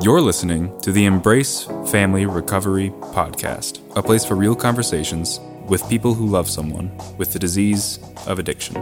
You're 0.00 0.20
listening 0.20 0.80
to 0.80 0.90
the 0.90 1.04
Embrace 1.04 1.64
Family 1.86 2.26
Recovery 2.26 2.90
Podcast, 2.90 3.80
a 3.94 4.02
place 4.02 4.24
for 4.24 4.34
real 4.34 4.56
conversations 4.56 5.38
with 5.68 5.88
people 5.88 6.14
who 6.14 6.26
love 6.26 6.48
someone 6.48 6.90
with 7.18 7.32
the 7.32 7.38
disease 7.38 8.00
of 8.26 8.40
addiction. 8.40 8.74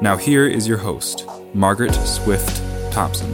Now, 0.00 0.16
here 0.16 0.46
is 0.46 0.68
your 0.68 0.78
host, 0.78 1.24
Margaret 1.52 1.94
Swift 1.94 2.62
Thompson. 2.92 3.32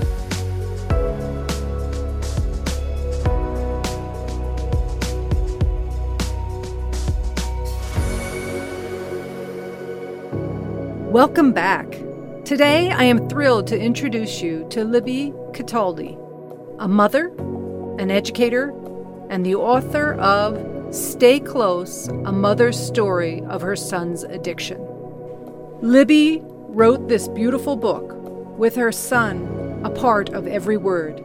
Welcome 11.13 11.53
back. 11.53 11.91
Today, 12.45 12.91
I 12.91 13.05
am 13.05 13.29
thrilled 13.29 13.67
to 13.69 13.79
introduce 13.79 14.41
you 14.41 14.67
to 14.71 14.85
Libby 14.85 15.33
Cataldi, 15.53 16.24
a 16.79 16.89
mother, 16.89 17.29
an 17.99 18.11
educator, 18.11 18.71
and 19.31 19.45
the 19.45 19.55
author 19.55 20.15
of 20.15 20.95
Stay 20.95 21.41
Close 21.41 22.09
A 22.09 22.33
Mother's 22.33 22.79
Story 22.79 23.43
of 23.49 23.63
Her 23.63 23.77
Son's 23.77 24.25
Addiction. 24.25 24.79
Libby 25.81 26.43
wrote 26.45 27.09
this 27.09 27.29
beautiful 27.29 27.77
book 27.77 28.13
with 28.59 28.77
her 28.77 28.93
son 28.93 29.81
a 29.85 29.91
part 29.91 30.29
of 30.31 30.47
every 30.47 30.77
word. 30.77 31.21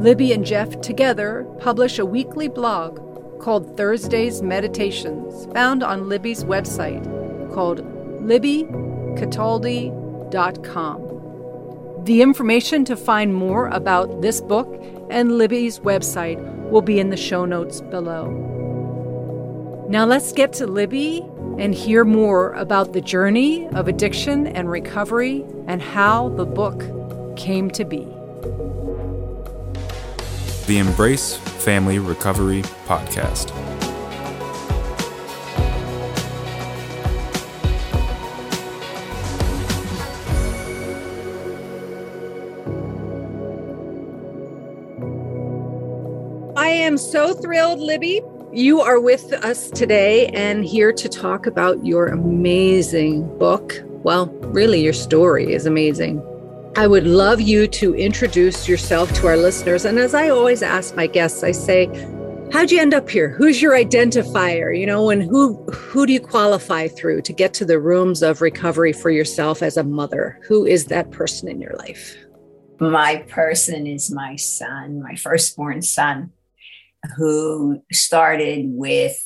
Libby 0.00 0.32
and 0.32 0.46
Jeff 0.46 0.80
together 0.80 1.44
publish 1.58 1.98
a 1.98 2.06
weekly 2.06 2.46
blog 2.48 3.40
called 3.40 3.76
Thursday's 3.76 4.42
Meditations, 4.42 5.46
found 5.52 5.82
on 5.82 6.08
Libby's 6.08 6.44
website 6.44 7.04
called 7.52 7.80
libbycataldi.com. 8.22 11.07
The 12.08 12.22
information 12.22 12.86
to 12.86 12.96
find 12.96 13.34
more 13.34 13.66
about 13.66 14.22
this 14.22 14.40
book 14.40 14.82
and 15.10 15.36
Libby's 15.36 15.80
website 15.80 16.40
will 16.70 16.80
be 16.80 16.98
in 16.98 17.10
the 17.10 17.18
show 17.18 17.44
notes 17.44 17.82
below. 17.82 18.30
Now 19.90 20.06
let's 20.06 20.32
get 20.32 20.54
to 20.54 20.66
Libby 20.66 21.22
and 21.58 21.74
hear 21.74 22.06
more 22.06 22.54
about 22.54 22.94
the 22.94 23.02
journey 23.02 23.68
of 23.74 23.88
addiction 23.88 24.46
and 24.46 24.70
recovery 24.70 25.44
and 25.66 25.82
how 25.82 26.30
the 26.30 26.46
book 26.46 26.82
came 27.36 27.70
to 27.72 27.84
be. 27.84 28.06
The 30.66 30.78
Embrace 30.78 31.36
Family 31.36 31.98
Recovery 31.98 32.62
Podcast. 32.86 33.57
So 47.28 47.34
thrilled, 47.34 47.80
Libby. 47.80 48.22
You 48.52 48.80
are 48.80 48.98
with 48.98 49.34
us 49.34 49.70
today 49.70 50.28
and 50.28 50.64
here 50.64 50.94
to 50.94 51.08
talk 51.10 51.46
about 51.46 51.84
your 51.84 52.06
amazing 52.06 53.26
book. 53.36 53.74
Well, 54.02 54.28
really, 54.54 54.82
your 54.82 54.94
story 54.94 55.52
is 55.52 55.66
amazing. 55.66 56.22
I 56.74 56.86
would 56.86 57.06
love 57.06 57.38
you 57.38 57.66
to 57.66 57.94
introduce 57.94 58.66
yourself 58.66 59.12
to 59.14 59.26
our 59.26 59.36
listeners. 59.36 59.84
And 59.84 59.98
as 59.98 60.14
I 60.14 60.30
always 60.30 60.62
ask 60.62 60.96
my 60.96 61.06
guests, 61.06 61.42
I 61.42 61.50
say, 61.50 61.86
How'd 62.50 62.70
you 62.70 62.80
end 62.80 62.94
up 62.94 63.10
here? 63.10 63.28
Who's 63.28 63.60
your 63.60 63.74
identifier? 63.74 64.78
You 64.78 64.86
know, 64.86 65.10
and 65.10 65.22
who 65.22 65.62
who 65.70 66.06
do 66.06 66.14
you 66.14 66.20
qualify 66.20 66.88
through 66.88 67.20
to 67.22 67.32
get 67.34 67.52
to 67.54 67.66
the 67.66 67.78
rooms 67.78 68.22
of 68.22 68.40
recovery 68.40 68.94
for 68.94 69.10
yourself 69.10 69.62
as 69.62 69.76
a 69.76 69.84
mother? 69.84 70.40
Who 70.48 70.64
is 70.64 70.86
that 70.86 71.10
person 71.10 71.46
in 71.46 71.60
your 71.60 71.74
life? 71.76 72.16
My 72.80 73.16
person 73.28 73.86
is 73.86 74.10
my 74.10 74.36
son, 74.36 75.02
my 75.02 75.14
firstborn 75.14 75.82
son 75.82 76.32
who 77.16 77.82
started 77.92 78.66
with 78.68 79.16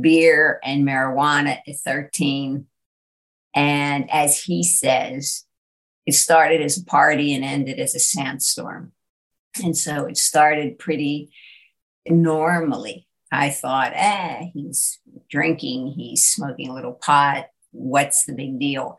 beer 0.00 0.60
and 0.64 0.86
marijuana 0.86 1.58
at 1.66 1.76
13. 1.84 2.66
And 3.54 4.10
as 4.10 4.42
he 4.42 4.62
says, 4.62 5.44
it 6.06 6.14
started 6.14 6.62
as 6.62 6.78
a 6.78 6.84
party 6.84 7.34
and 7.34 7.44
ended 7.44 7.78
as 7.78 7.94
a 7.94 8.00
sandstorm. 8.00 8.92
And 9.62 9.76
so 9.76 10.06
it 10.06 10.16
started 10.16 10.78
pretty 10.78 11.30
normally. 12.08 13.06
I 13.30 13.50
thought, 13.50 13.92
eh, 13.94 14.46
he's 14.54 15.00
drinking, 15.30 15.88
he's 15.88 16.26
smoking 16.26 16.68
a 16.68 16.74
little 16.74 16.94
pot. 16.94 17.48
What's 17.72 18.24
the 18.24 18.32
big 18.32 18.58
deal? 18.58 18.96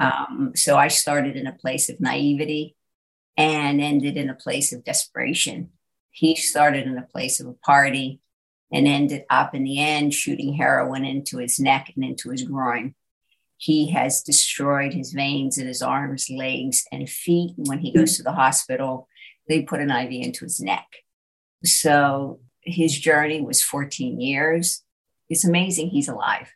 Um, 0.00 0.52
so 0.56 0.76
I 0.76 0.88
started 0.88 1.36
in 1.36 1.46
a 1.46 1.52
place 1.52 1.88
of 1.88 2.00
naivety 2.00 2.74
and 3.36 3.80
ended 3.80 4.16
in 4.16 4.28
a 4.28 4.34
place 4.34 4.72
of 4.72 4.84
desperation 4.84 5.70
he 6.10 6.36
started 6.36 6.86
in 6.86 6.98
a 6.98 7.02
place 7.02 7.40
of 7.40 7.46
a 7.46 7.54
party 7.54 8.20
and 8.72 8.86
ended 8.86 9.24
up 9.30 9.54
in 9.54 9.64
the 9.64 9.80
end 9.80 10.14
shooting 10.14 10.54
heroin 10.54 11.04
into 11.04 11.38
his 11.38 11.58
neck 11.58 11.92
and 11.94 12.04
into 12.04 12.30
his 12.30 12.42
groin. 12.42 12.94
He 13.56 13.90
has 13.90 14.22
destroyed 14.22 14.94
his 14.94 15.12
veins 15.12 15.58
in 15.58 15.66
his 15.66 15.82
arms, 15.82 16.30
legs, 16.30 16.84
and 16.90 17.08
feet. 17.08 17.56
And 17.58 17.66
when 17.66 17.80
he 17.80 17.92
goes 17.92 18.16
to 18.16 18.22
the 18.22 18.32
hospital, 18.32 19.08
they 19.48 19.62
put 19.62 19.80
an 19.80 19.90
IV 19.90 20.12
into 20.12 20.44
his 20.44 20.60
neck. 20.60 20.86
So 21.64 22.40
his 22.62 22.98
journey 22.98 23.40
was 23.40 23.62
14 23.62 24.20
years. 24.20 24.82
It's 25.28 25.44
amazing 25.44 25.88
he's 25.90 26.08
alive. 26.08 26.50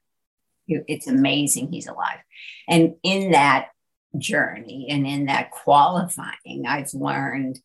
It's 0.66 1.06
amazing 1.06 1.72
he's 1.72 1.86
alive. 1.86 2.20
And 2.68 2.94
in 3.02 3.32
that 3.32 3.68
journey 4.16 4.86
and 4.88 5.06
in 5.06 5.26
that 5.26 5.50
qualifying, 5.50 6.64
I've 6.66 6.94
learned 6.94 7.60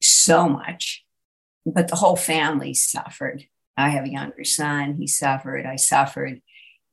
so 0.00 0.48
much 0.48 1.04
but 1.72 1.88
the 1.88 1.96
whole 1.96 2.16
family 2.16 2.74
suffered. 2.74 3.44
I 3.76 3.90
have 3.90 4.04
a 4.04 4.10
younger 4.10 4.44
son. 4.44 4.96
He 4.98 5.06
suffered. 5.06 5.66
I 5.66 5.76
suffered. 5.76 6.40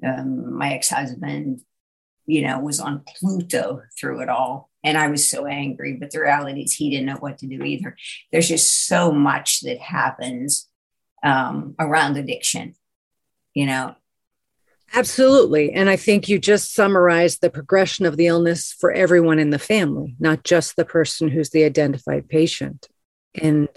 Um, 0.05 0.57
my 0.57 0.73
ex 0.73 0.89
husband, 0.89 1.61
you 2.25 2.41
know, 2.41 2.59
was 2.59 2.79
on 2.79 3.03
Pluto 3.07 3.81
through 3.99 4.21
it 4.21 4.29
all. 4.29 4.69
And 4.83 4.97
I 4.97 5.07
was 5.07 5.29
so 5.29 5.47
angry. 5.47 5.93
But 5.93 6.11
the 6.11 6.21
reality 6.21 6.61
is, 6.61 6.73
he 6.73 6.89
didn't 6.89 7.07
know 7.07 7.17
what 7.17 7.39
to 7.39 7.47
do 7.47 7.63
either. 7.63 7.95
There's 8.31 8.49
just 8.49 8.87
so 8.87 9.11
much 9.11 9.61
that 9.61 9.79
happens 9.79 10.69
um, 11.23 11.75
around 11.79 12.17
addiction, 12.17 12.75
you 13.53 13.65
know. 13.65 13.95
Absolutely. 14.93 15.73
And 15.73 15.89
I 15.89 15.95
think 15.95 16.29
you 16.29 16.37
just 16.37 16.73
summarized 16.73 17.41
the 17.41 17.49
progression 17.49 18.05
of 18.05 18.15
the 18.17 18.27
illness 18.27 18.73
for 18.79 18.91
everyone 18.91 19.39
in 19.39 19.49
the 19.49 19.59
family, 19.59 20.15
not 20.19 20.43
just 20.43 20.75
the 20.75 20.85
person 20.85 21.29
who's 21.29 21.49
the 21.49 21.63
identified 21.63 22.29
patient. 22.29 22.87
And 23.33 23.67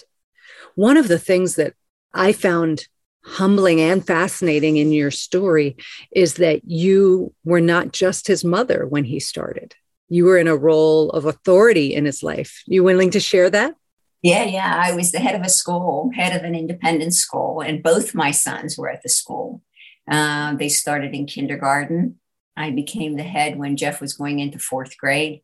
one 0.79 0.97
of 0.97 1.09
the 1.09 1.19
things 1.19 1.57
that 1.57 1.75
I 2.15 2.31
found 2.31 2.87
humbling 3.25 3.81
and 3.81 4.07
fascinating 4.07 4.77
in 4.77 4.93
your 4.93 5.11
story 5.11 5.77
is 6.13 6.35
that 6.35 6.61
you 6.67 7.35
were 7.45 7.61
not 7.61 7.93
just 7.93 8.29
his 8.29 8.45
mother 8.45 8.87
when 8.87 9.03
he 9.03 9.19
started. 9.19 9.75
You 10.09 10.27
were 10.27 10.39
in 10.39 10.47
a 10.47 10.57
role 10.57 11.11
of 11.11 11.25
authority 11.25 11.93
in 11.93 12.05
his 12.05 12.23
life. 12.23 12.63
You 12.67 12.85
willing 12.85 13.11
to 13.11 13.19
share 13.19 13.51
that? 13.51 13.75
Yeah, 14.23 14.45
yeah. 14.45 14.81
I 14.81 14.95
was 14.95 15.11
the 15.11 15.19
head 15.19 15.35
of 15.35 15.43
a 15.43 15.49
school, 15.49 16.13
head 16.15 16.37
of 16.37 16.45
an 16.45 16.55
independent 16.55 17.13
school, 17.13 17.61
and 17.61 17.83
both 17.83 18.15
my 18.15 18.31
sons 18.31 18.79
were 18.79 18.89
at 18.89 19.03
the 19.03 19.09
school. 19.09 19.63
Uh, 20.09 20.55
they 20.55 20.69
started 20.69 21.13
in 21.13 21.27
kindergarten. 21.27 22.21
I 22.57 22.71
became 22.71 23.17
the 23.17 23.25
head 23.25 23.59
when 23.59 23.77
Jeff 23.77 24.01
was 24.01 24.15
going 24.15 24.39
into 24.39 24.61
fourth 24.61 24.97
grade. 24.97 25.43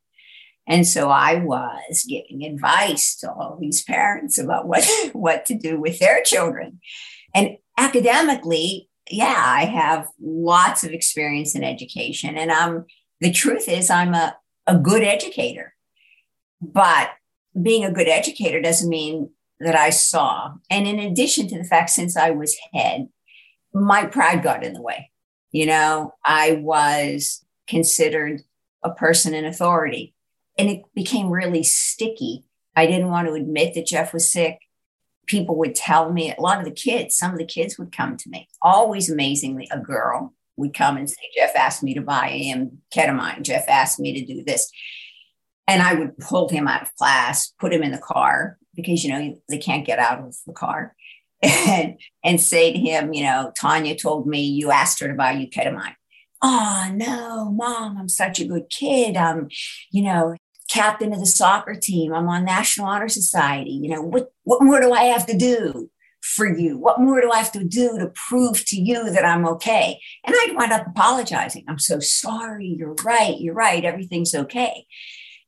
And 0.67 0.87
so 0.87 1.11
I 1.11 1.37
was 1.37 2.07
giving 2.09 2.45
advice 2.45 3.17
to 3.17 3.31
all 3.31 3.59
these 3.61 3.83
parents 3.83 4.39
about 4.39 4.67
what, 4.67 4.89
what 5.13 5.45
to 5.47 5.59
do 5.59 5.79
with 5.79 5.99
their 5.99 6.23
children. 6.23 6.81
And 7.35 7.59
academically, 7.77 8.89
yeah, 9.11 9.43
I 9.47 9.67
have 9.67 10.09
lots 10.21 10.85
of 10.85 10.93
experience 10.93 11.55
in 11.55 11.65
education. 11.65 12.37
And 12.37 12.51
I'm 12.51 12.87
the 13.21 13.31
truth 13.31 13.69
is 13.69 13.91
I'm 13.91 14.15
a, 14.15 14.37
a 14.67 14.77
good 14.77 15.03
educator. 15.03 15.75
But 16.61 17.11
being 17.61 17.85
a 17.85 17.93
good 17.93 18.09
educator 18.09 18.61
doesn't 18.61 18.89
mean 18.89 19.31
that 19.61 19.77
I 19.77 19.91
saw. 19.91 20.55
And 20.71 20.87
in 20.87 20.99
addition 20.99 21.49
to 21.49 21.59
the 21.59 21.65
fact, 21.65 21.91
since 21.91 22.17
I 22.17 22.31
was 22.31 22.57
head, 22.73 23.09
my 23.73 24.07
pride 24.07 24.43
got 24.43 24.65
in 24.65 24.73
the 24.73 24.83
way. 24.83 25.11
You 25.53 25.67
know, 25.67 26.15
I 26.25 26.61
was 26.63 27.45
considered 27.69 28.43
a 28.83 28.91
person 28.91 29.35
in 29.35 29.45
authority 29.45 30.15
and 30.59 30.69
it 30.69 30.83
became 30.95 31.31
really 31.31 31.63
sticky. 31.63 32.45
I 32.77 32.87
didn't 32.87 33.11
want 33.11 33.29
to 33.29 33.35
admit 33.35 33.75
that 33.75 33.87
Jeff 33.87 34.13
was 34.13 34.31
sick. 34.31 34.59
People 35.27 35.57
would 35.57 35.75
tell 35.75 36.13
me, 36.13 36.33
a 36.33 36.41
lot 36.41 36.59
of 36.59 36.65
the 36.65 36.71
kids, 36.71 37.17
some 37.17 37.33
of 37.33 37.39
the 37.39 37.47
kids 37.47 37.79
would 37.79 37.97
come 37.97 38.17
to 38.17 38.29
me. 38.29 38.49
Always 38.61 39.11
amazingly, 39.11 39.69
a 39.71 39.79
girl 39.79 40.35
would 40.57 40.75
come 40.75 40.97
and 40.97 41.09
say, 41.09 41.23
Jeff 41.35 41.57
asked 41.57 41.83
me 41.83 41.95
to 41.95 42.01
buy 42.01 42.29
him 42.29 42.83
ketamine. 42.95 43.43
Jeff 43.43 43.69
asked 43.69 43.99
me 43.99 44.13
to 44.19 44.25
do 44.25 44.45
this. 44.45 44.71
And 45.67 45.83
I 45.83 45.95
would 45.95 46.19
pull 46.19 46.49
him 46.49 46.69
out 46.69 46.83
of 46.83 46.95
class, 46.97 47.53
put 47.59 47.73
him 47.73 47.83
in 47.83 47.93
the 47.93 47.99
car 47.99 48.59
because, 48.75 49.03
you 49.03 49.11
know, 49.11 49.41
they 49.49 49.59
can't 49.59 49.87
get 49.87 49.99
out 49.99 50.21
of 50.21 50.37
the 50.47 50.53
car 50.53 50.95
and, 51.43 51.99
and 52.23 52.41
say 52.41 52.73
to 52.73 52.79
him, 52.79 53.15
you 53.15 53.25
know, 53.25 53.51
Tanya 53.59 53.97
told 53.97 54.27
me 54.27 54.43
you 54.43 54.71
asked 54.71 55.01
her 55.01 55.09
to 55.09 55.15
buy 55.15 55.33
you 55.33 55.49
ketamine. 55.49 55.95
Oh, 56.43 56.91
no, 56.93 57.51
mom, 57.51 57.97
I'm 57.97 58.09
such 58.09 58.41
a 58.41 58.45
good 58.45 58.69
kid. 58.69 59.17
Um, 59.17 59.49
you 59.91 60.03
know, 60.03 60.37
captain 60.75 61.13
of 61.13 61.21
the 61.21 61.27
soccer 61.27 61.75
team. 61.75 62.13
I'm 62.13 62.29
on 62.29 62.45
National 62.45 62.89
Honor 62.89 63.09
Society. 63.09 63.71
You 63.71 63.91
know, 63.91 64.03
what, 64.03 64.33
what 64.43 64.63
more 64.63 64.81
do 64.81 64.93
I 64.93 65.05
have 65.05 65.25
to 65.27 65.37
do 65.37 65.89
for 66.21 66.47
you? 66.47 66.77
What 66.77 67.01
more 67.01 67.21
do 67.21 67.31
I 67.31 67.39
have 67.39 67.53
to 67.53 67.63
do 67.63 67.97
to 67.99 68.11
prove 68.29 68.65
to 68.67 68.77
you 68.77 69.11
that 69.11 69.25
I'm 69.25 69.47
okay? 69.47 70.01
And 70.25 70.35
I'd 70.37 70.57
wind 70.57 70.73
up 70.73 70.89
apologizing. 70.89 71.65
I'm 71.69 71.79
so 71.79 72.01
sorry. 72.01 72.67
You're 72.67 72.97
right. 73.05 73.39
You're 73.39 73.55
right. 73.55 73.85
Everything's 73.85 74.35
okay. 74.35 74.87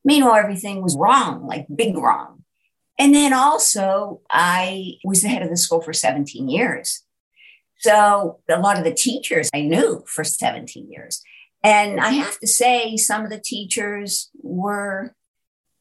Meanwhile, 0.04 0.36
everything 0.36 0.80
was 0.80 0.96
wrong, 0.96 1.44
like 1.44 1.66
big 1.74 1.96
wrong. 1.96 2.44
And 2.96 3.12
then 3.12 3.32
also, 3.32 4.20
I 4.30 4.94
was 5.04 5.22
the 5.22 5.28
head 5.28 5.42
of 5.42 5.50
the 5.50 5.56
school 5.56 5.82
for 5.82 5.92
17 5.92 6.48
years. 6.48 7.02
So 7.78 8.38
a 8.48 8.60
lot 8.60 8.78
of 8.78 8.84
the 8.84 8.94
teachers 8.94 9.50
I 9.52 9.62
knew 9.62 10.04
for 10.06 10.22
17 10.22 10.90
years. 10.90 11.20
And 11.66 12.00
I 12.00 12.10
have 12.10 12.38
to 12.38 12.46
say, 12.46 12.96
some 12.96 13.24
of 13.24 13.30
the 13.30 13.40
teachers 13.40 14.30
were 14.40 15.16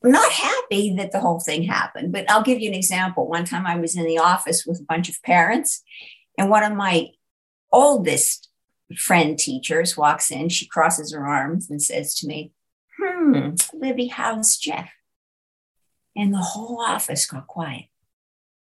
not 0.01 0.31
happy 0.31 0.95
that 0.95 1.11
the 1.11 1.19
whole 1.19 1.39
thing 1.39 1.61
happened. 1.61 2.11
But 2.11 2.29
I'll 2.29 2.41
give 2.41 2.59
you 2.59 2.69
an 2.69 2.75
example. 2.75 3.27
One 3.27 3.45
time 3.45 3.67
I 3.67 3.75
was 3.75 3.95
in 3.95 4.05
the 4.05 4.17
office 4.17 4.65
with 4.65 4.79
a 4.79 4.85
bunch 4.85 5.09
of 5.09 5.21
parents, 5.21 5.83
and 6.39 6.49
one 6.49 6.63
of 6.63 6.73
my 6.73 7.09
oldest 7.71 8.49
friend 8.97 9.37
teachers 9.37 9.95
walks 9.95 10.31
in. 10.31 10.49
She 10.49 10.67
crosses 10.67 11.13
her 11.13 11.27
arms 11.27 11.69
and 11.69 11.81
says 11.81 12.15
to 12.15 12.27
me, 12.27 12.51
Hmm, 12.97 13.55
Libby, 13.73 14.07
how's 14.07 14.57
Jeff? 14.57 14.89
And 16.15 16.33
the 16.33 16.39
whole 16.39 16.81
office 16.81 17.27
got 17.27 17.45
quiet. 17.45 17.85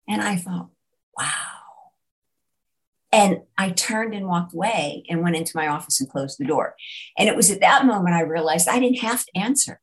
And 0.07 0.21
I 0.21 0.35
thought, 0.35 0.69
wow. 1.17 1.56
And 3.17 3.39
I 3.57 3.71
turned 3.71 4.13
and 4.13 4.27
walked 4.27 4.53
away 4.53 5.03
and 5.09 5.23
went 5.23 5.35
into 5.35 5.57
my 5.57 5.67
office 5.67 5.99
and 5.99 6.07
closed 6.07 6.37
the 6.37 6.45
door. 6.45 6.75
And 7.17 7.27
it 7.27 7.35
was 7.35 7.49
at 7.49 7.61
that 7.61 7.83
moment 7.83 8.13
I 8.13 8.21
realized 8.21 8.69
I 8.69 8.79
didn't 8.79 8.99
have 8.99 9.25
to 9.25 9.39
answer. 9.39 9.81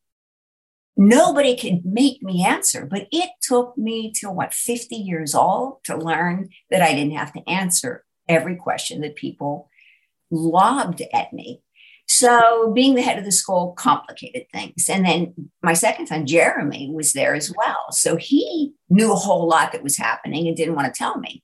Nobody 0.97 1.57
could 1.57 1.85
make 1.85 2.23
me 2.23 2.45
answer, 2.47 2.87
but 2.89 3.09
it 3.11 3.31
took 3.43 3.77
me 3.77 4.13
till 4.13 4.33
what, 4.33 4.55
50 4.55 4.95
years 4.95 5.35
old 5.35 5.79
to 5.87 5.97
learn 5.97 6.51
that 6.71 6.81
I 6.81 6.95
didn't 6.95 7.17
have 7.17 7.33
to 7.33 7.43
answer 7.49 8.05
every 8.29 8.55
question 8.55 9.01
that 9.01 9.17
people 9.17 9.69
lobbed 10.31 11.03
at 11.13 11.33
me. 11.33 11.61
So 12.07 12.71
being 12.73 12.95
the 12.95 13.03
head 13.03 13.19
of 13.19 13.25
the 13.25 13.33
school 13.33 13.73
complicated 13.77 14.45
things. 14.53 14.89
And 14.89 15.05
then 15.05 15.51
my 15.61 15.73
second 15.73 16.07
son, 16.07 16.25
Jeremy, 16.25 16.89
was 16.95 17.15
there 17.15 17.35
as 17.35 17.53
well. 17.57 17.91
So 17.91 18.15
he 18.15 18.75
knew 18.89 19.11
a 19.11 19.17
whole 19.17 19.49
lot 19.49 19.73
that 19.73 19.83
was 19.83 19.97
happening 19.97 20.47
and 20.47 20.57
didn't 20.57 20.77
want 20.77 20.95
to 20.95 20.97
tell 20.97 21.19
me. 21.19 21.43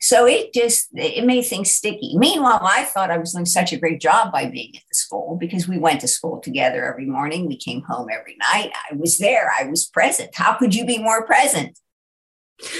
So 0.00 0.26
it 0.26 0.52
just 0.52 0.88
it 0.94 1.24
made 1.24 1.42
things 1.42 1.70
sticky. 1.70 2.16
Meanwhile, 2.16 2.60
I 2.62 2.84
thought 2.84 3.10
I 3.10 3.18
was 3.18 3.32
doing 3.32 3.46
such 3.46 3.72
a 3.72 3.78
great 3.78 4.00
job 4.00 4.32
by 4.32 4.46
being 4.46 4.72
at 4.76 4.82
the 4.90 4.94
school 4.94 5.36
because 5.40 5.66
we 5.66 5.78
went 5.78 6.00
to 6.02 6.08
school 6.08 6.40
together 6.40 6.84
every 6.84 7.06
morning. 7.06 7.46
We 7.46 7.56
came 7.56 7.82
home 7.82 8.08
every 8.12 8.36
night. 8.36 8.72
I 8.90 8.94
was 8.96 9.18
there. 9.18 9.50
I 9.58 9.64
was 9.64 9.86
present. 9.86 10.34
How 10.34 10.54
could 10.54 10.74
you 10.74 10.84
be 10.84 10.98
more 10.98 11.24
present? 11.26 11.78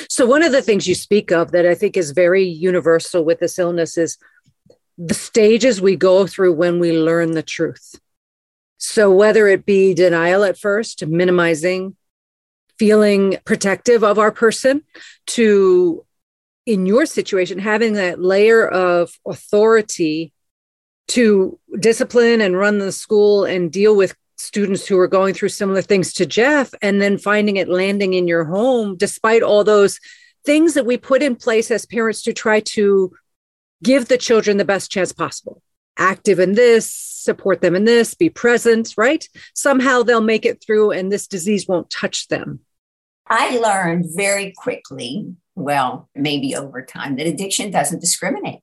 So 0.08 0.26
one 0.26 0.42
of 0.42 0.52
the 0.52 0.62
things 0.62 0.86
you 0.86 0.94
speak 0.94 1.32
of 1.32 1.52
that 1.52 1.66
I 1.66 1.74
think 1.74 1.96
is 1.96 2.12
very 2.12 2.44
universal 2.44 3.24
with 3.24 3.40
this 3.40 3.58
illness 3.58 3.98
is 3.98 4.18
the 4.96 5.14
stages 5.14 5.80
we 5.80 5.96
go 5.96 6.26
through 6.26 6.52
when 6.52 6.78
we 6.78 6.96
learn 6.96 7.32
the 7.32 7.42
truth. 7.42 7.96
So 8.78 9.10
whether 9.10 9.48
it 9.48 9.66
be 9.66 9.94
denial 9.94 10.44
at 10.44 10.58
first, 10.58 11.06
minimizing, 11.06 11.96
feeling 12.78 13.38
protective 13.44 14.04
of 14.04 14.18
our 14.18 14.30
person 14.30 14.82
to 15.28 16.04
in 16.66 16.86
your 16.86 17.06
situation, 17.06 17.58
having 17.58 17.94
that 17.94 18.20
layer 18.20 18.66
of 18.66 19.18
authority 19.26 20.32
to 21.08 21.58
discipline 21.78 22.40
and 22.40 22.56
run 22.56 22.78
the 22.78 22.92
school 22.92 23.44
and 23.44 23.70
deal 23.70 23.94
with 23.94 24.14
students 24.36 24.86
who 24.86 24.98
are 24.98 25.08
going 25.08 25.34
through 25.34 25.48
similar 25.48 25.82
things 25.82 26.12
to 26.14 26.26
Jeff, 26.26 26.72
and 26.82 27.00
then 27.00 27.18
finding 27.18 27.56
it 27.56 27.68
landing 27.68 28.14
in 28.14 28.26
your 28.26 28.44
home, 28.44 28.96
despite 28.96 29.42
all 29.42 29.64
those 29.64 30.00
things 30.44 30.74
that 30.74 30.86
we 30.86 30.96
put 30.96 31.22
in 31.22 31.36
place 31.36 31.70
as 31.70 31.86
parents 31.86 32.22
to 32.22 32.32
try 32.32 32.60
to 32.60 33.12
give 33.82 34.08
the 34.08 34.18
children 34.18 34.56
the 34.56 34.64
best 34.64 34.90
chance 34.90 35.12
possible. 35.12 35.62
Active 35.96 36.40
in 36.40 36.54
this, 36.54 36.90
support 36.90 37.60
them 37.60 37.74
in 37.74 37.84
this, 37.84 38.14
be 38.14 38.28
present, 38.28 38.94
right? 38.96 39.28
Somehow 39.54 40.02
they'll 40.02 40.20
make 40.20 40.44
it 40.44 40.62
through 40.62 40.90
and 40.90 41.10
this 41.10 41.26
disease 41.26 41.68
won't 41.68 41.90
touch 41.90 42.28
them. 42.28 42.60
I 43.28 43.58
learned 43.58 44.06
very 44.14 44.52
quickly 44.56 45.34
well, 45.54 46.08
maybe 46.14 46.54
over 46.56 46.84
time, 46.84 47.16
that 47.16 47.26
addiction 47.26 47.70
doesn't 47.70 48.00
discriminate. 48.00 48.60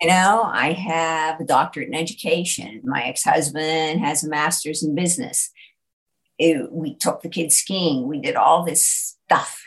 You 0.00 0.08
know, 0.08 0.42
I 0.52 0.72
have 0.72 1.40
a 1.40 1.44
doctorate 1.44 1.88
in 1.88 1.94
education. 1.94 2.82
My 2.84 3.04
ex 3.04 3.22
husband 3.22 4.00
has 4.00 4.24
a 4.24 4.28
master's 4.28 4.82
in 4.82 4.96
business. 4.96 5.50
It, 6.38 6.72
we 6.72 6.96
took 6.96 7.22
the 7.22 7.28
kids 7.28 7.56
skiing. 7.56 8.08
We 8.08 8.20
did 8.20 8.34
all 8.34 8.64
this 8.64 9.16
stuff. 9.26 9.62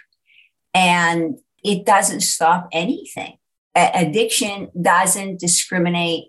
And 0.73 1.39
it 1.63 1.85
doesn't 1.85 2.21
stop 2.21 2.67
anything. 2.73 3.37
A- 3.75 3.91
addiction 3.93 4.69
doesn't 4.79 5.39
discriminate 5.39 6.25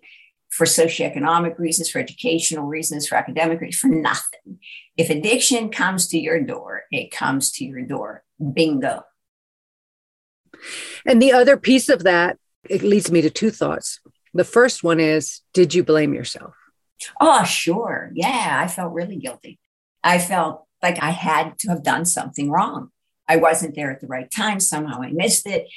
for 0.51 0.67
socioeconomic 0.67 1.59
reasons, 1.59 1.91
for 1.91 1.99
educational 1.99 2.65
reasons, 2.65 3.09
for 3.09 3.17
academic 3.17 3.61
reasons, 3.61 3.81
for 3.81 3.89
nothing. 3.89 4.61
If 4.97 5.11
addiction 5.11 5.71
comes 5.71 6.07
to 6.09 6.19
your 6.19 6.41
door, 6.41 6.85
it 6.93 7.11
comes 7.11 7.51
to 7.53 7.65
your 7.65 7.83
door. 7.83 8.23
Bingo. 8.55 9.03
And 11.05 11.21
the 11.21 11.33
other 11.33 11.57
piece 11.57 11.89
of 11.89 12.05
that, 12.05 12.39
it 12.69 12.83
leads 12.83 13.11
me 13.11 13.21
to 13.23 13.31
two 13.31 13.51
thoughts. 13.51 14.01
The 14.35 14.45
first 14.45 14.83
one 14.83 15.01
is 15.01 15.43
Did 15.53 15.75
you 15.75 15.83
blame 15.83 16.15
yourself? 16.15 16.55
Oh, 17.21 17.45
sure. 17.45 18.11
Yeah, 18.15 18.61
I 18.63 18.69
felt 18.69 18.93
really 18.93 19.17
guilty. 19.17 19.59
I 20.03 20.19
felt 20.19 20.65
like 20.83 21.03
I 21.03 21.11
had 21.11 21.59
to 21.61 21.69
have 21.69 21.83
done 21.83 22.05
something 22.05 22.51
wrong. 22.51 22.91
I 23.29 23.37
wasn't 23.37 23.75
there 23.75 23.91
at 23.91 24.01
the 24.01 24.07
right 24.07 24.31
time. 24.31 24.61
Somehow 24.61 25.03
I 25.03 25.11
missed 25.11 25.47
it. 25.47 25.69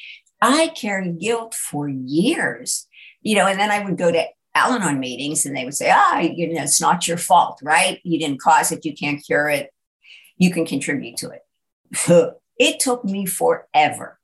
I 0.41 0.68
carried 0.68 1.19
guilt 1.19 1.53
for 1.53 1.89
years, 1.89 2.88
you 3.21 3.36
know, 3.36 3.47
and 3.47 3.59
then 3.59 3.71
I 3.71 3.83
would 3.83 3.97
go 3.97 4.12
to 4.12 4.25
Al 4.56 4.74
Anon 4.74 5.00
meetings 5.00 5.45
and 5.45 5.56
they 5.56 5.65
would 5.65 5.74
say, 5.74 5.91
ah, 5.94 6.19
you 6.19 6.53
know, 6.53 6.63
it's 6.63 6.80
not 6.80 7.07
your 7.07 7.18
fault, 7.18 7.59
right? 7.62 8.00
You 8.03 8.19
didn't 8.19 8.41
cause 8.41 8.71
it. 8.71 8.86
You 8.86 8.94
can't 8.94 9.24
cure 9.24 9.50
it. 9.50 9.71
You 10.38 10.51
can 10.51 10.65
contribute 10.65 11.18
to 11.18 11.31
it. 11.31 12.38
it 12.57 12.80
took 12.80 13.03
me 13.03 13.25
forever 13.25 14.19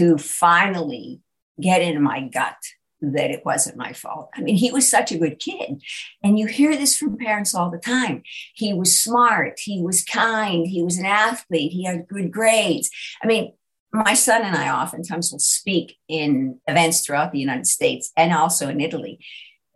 to 0.00 0.16
finally 0.16 1.20
get 1.60 1.82
in 1.82 2.02
my 2.02 2.22
gut 2.26 2.56
that 3.02 3.30
it 3.30 3.44
wasn't 3.44 3.76
my 3.76 3.92
fault. 3.92 4.30
I 4.34 4.40
mean, 4.40 4.56
he 4.56 4.70
was 4.70 4.88
such 4.88 5.12
a 5.12 5.18
good 5.18 5.38
kid. 5.38 5.82
And 6.22 6.38
you 6.38 6.46
hear 6.46 6.74
this 6.74 6.96
from 6.96 7.18
parents 7.18 7.54
all 7.54 7.70
the 7.70 7.78
time. 7.78 8.22
He 8.54 8.72
was 8.72 8.98
smart, 8.98 9.58
he 9.58 9.82
was 9.82 10.02
kind, 10.02 10.66
he 10.66 10.82
was 10.82 10.96
an 10.96 11.04
athlete, 11.04 11.72
he 11.72 11.84
had 11.84 12.08
good 12.08 12.30
grades. 12.30 12.90
I 13.22 13.26
mean, 13.26 13.52
my 13.92 14.14
son 14.14 14.42
and 14.42 14.56
I 14.56 14.70
oftentimes 14.70 15.32
will 15.32 15.38
speak 15.38 15.98
in 16.08 16.60
events 16.66 17.00
throughout 17.00 17.32
the 17.32 17.40
United 17.40 17.66
States 17.66 18.10
and 18.16 18.32
also 18.32 18.68
in 18.68 18.80
Italy. 18.80 19.18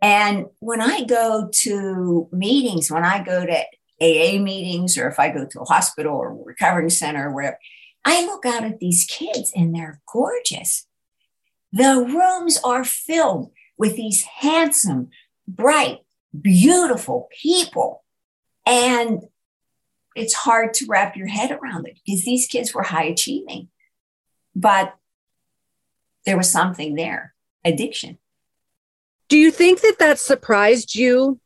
And 0.01 0.45
when 0.59 0.81
I 0.81 1.03
go 1.03 1.49
to 1.51 2.29
meetings, 2.31 2.89
when 2.89 3.05
I 3.05 3.23
go 3.23 3.45
to 3.45 3.63
AA 4.01 4.39
meetings, 4.39 4.97
or 4.97 5.07
if 5.07 5.19
I 5.19 5.29
go 5.29 5.45
to 5.45 5.61
a 5.61 5.65
hospital 5.65 6.15
or 6.15 6.29
a 6.29 6.43
recovering 6.43 6.89
center, 6.89 7.31
where 7.31 7.59
I 8.05 8.23
look 8.25 8.45
out 8.45 8.63
at 8.63 8.79
these 8.79 9.05
kids 9.09 9.51
and 9.55 9.75
they're 9.75 9.99
gorgeous. 10.11 10.87
The 11.73 12.05
rooms 12.07 12.59
are 12.63 12.83
filled 12.83 13.51
with 13.77 13.95
these 13.95 14.21
handsome, 14.21 15.09
bright, 15.47 15.99
beautiful 16.39 17.27
people. 17.41 18.03
And 18.65 19.23
it's 20.15 20.33
hard 20.33 20.73
to 20.75 20.85
wrap 20.87 21.17
your 21.17 21.27
head 21.27 21.51
around 21.51 21.87
it 21.87 21.99
because 22.05 22.23
these 22.23 22.47
kids 22.47 22.73
were 22.73 22.83
high 22.83 23.05
achieving. 23.05 23.69
But 24.55 24.95
there 26.25 26.37
was 26.37 26.49
something 26.49 26.95
there 26.95 27.33
addiction. 27.65 28.19
Do 29.27 29.37
you 29.37 29.51
think 29.51 29.81
that 29.81 29.97
that 29.99 30.19
surprised 30.19 30.95
you 30.95 31.39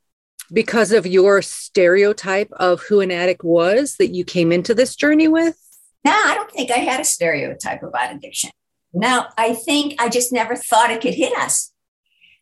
because 0.52 0.92
of 0.92 1.08
your 1.08 1.42
stereotype 1.42 2.52
of 2.54 2.82
who 2.82 3.00
an 3.00 3.12
addict 3.12 3.44
was 3.44 3.96
that 3.98 4.10
you 4.10 4.26
came 4.26 4.52
into 4.52 4.74
this 4.74 4.96
journey 4.96 5.28
with? 5.28 5.58
No, 6.06 6.12
I 6.12 6.34
don't 6.36 6.52
think 6.52 6.72
I 6.72 6.78
had 6.80 7.00
a 7.00 7.06
stereotype 7.06 7.84
about 7.84 8.16
addiction. 8.16 8.52
No, 8.94 9.26
I 9.38 9.54
think 9.54 10.02
I 10.02 10.10
just 10.10 10.32
never 10.34 10.56
thought 10.56 10.92
it 10.92 11.02
could 11.02 11.14
hit 11.14 11.38
us. 11.38 11.72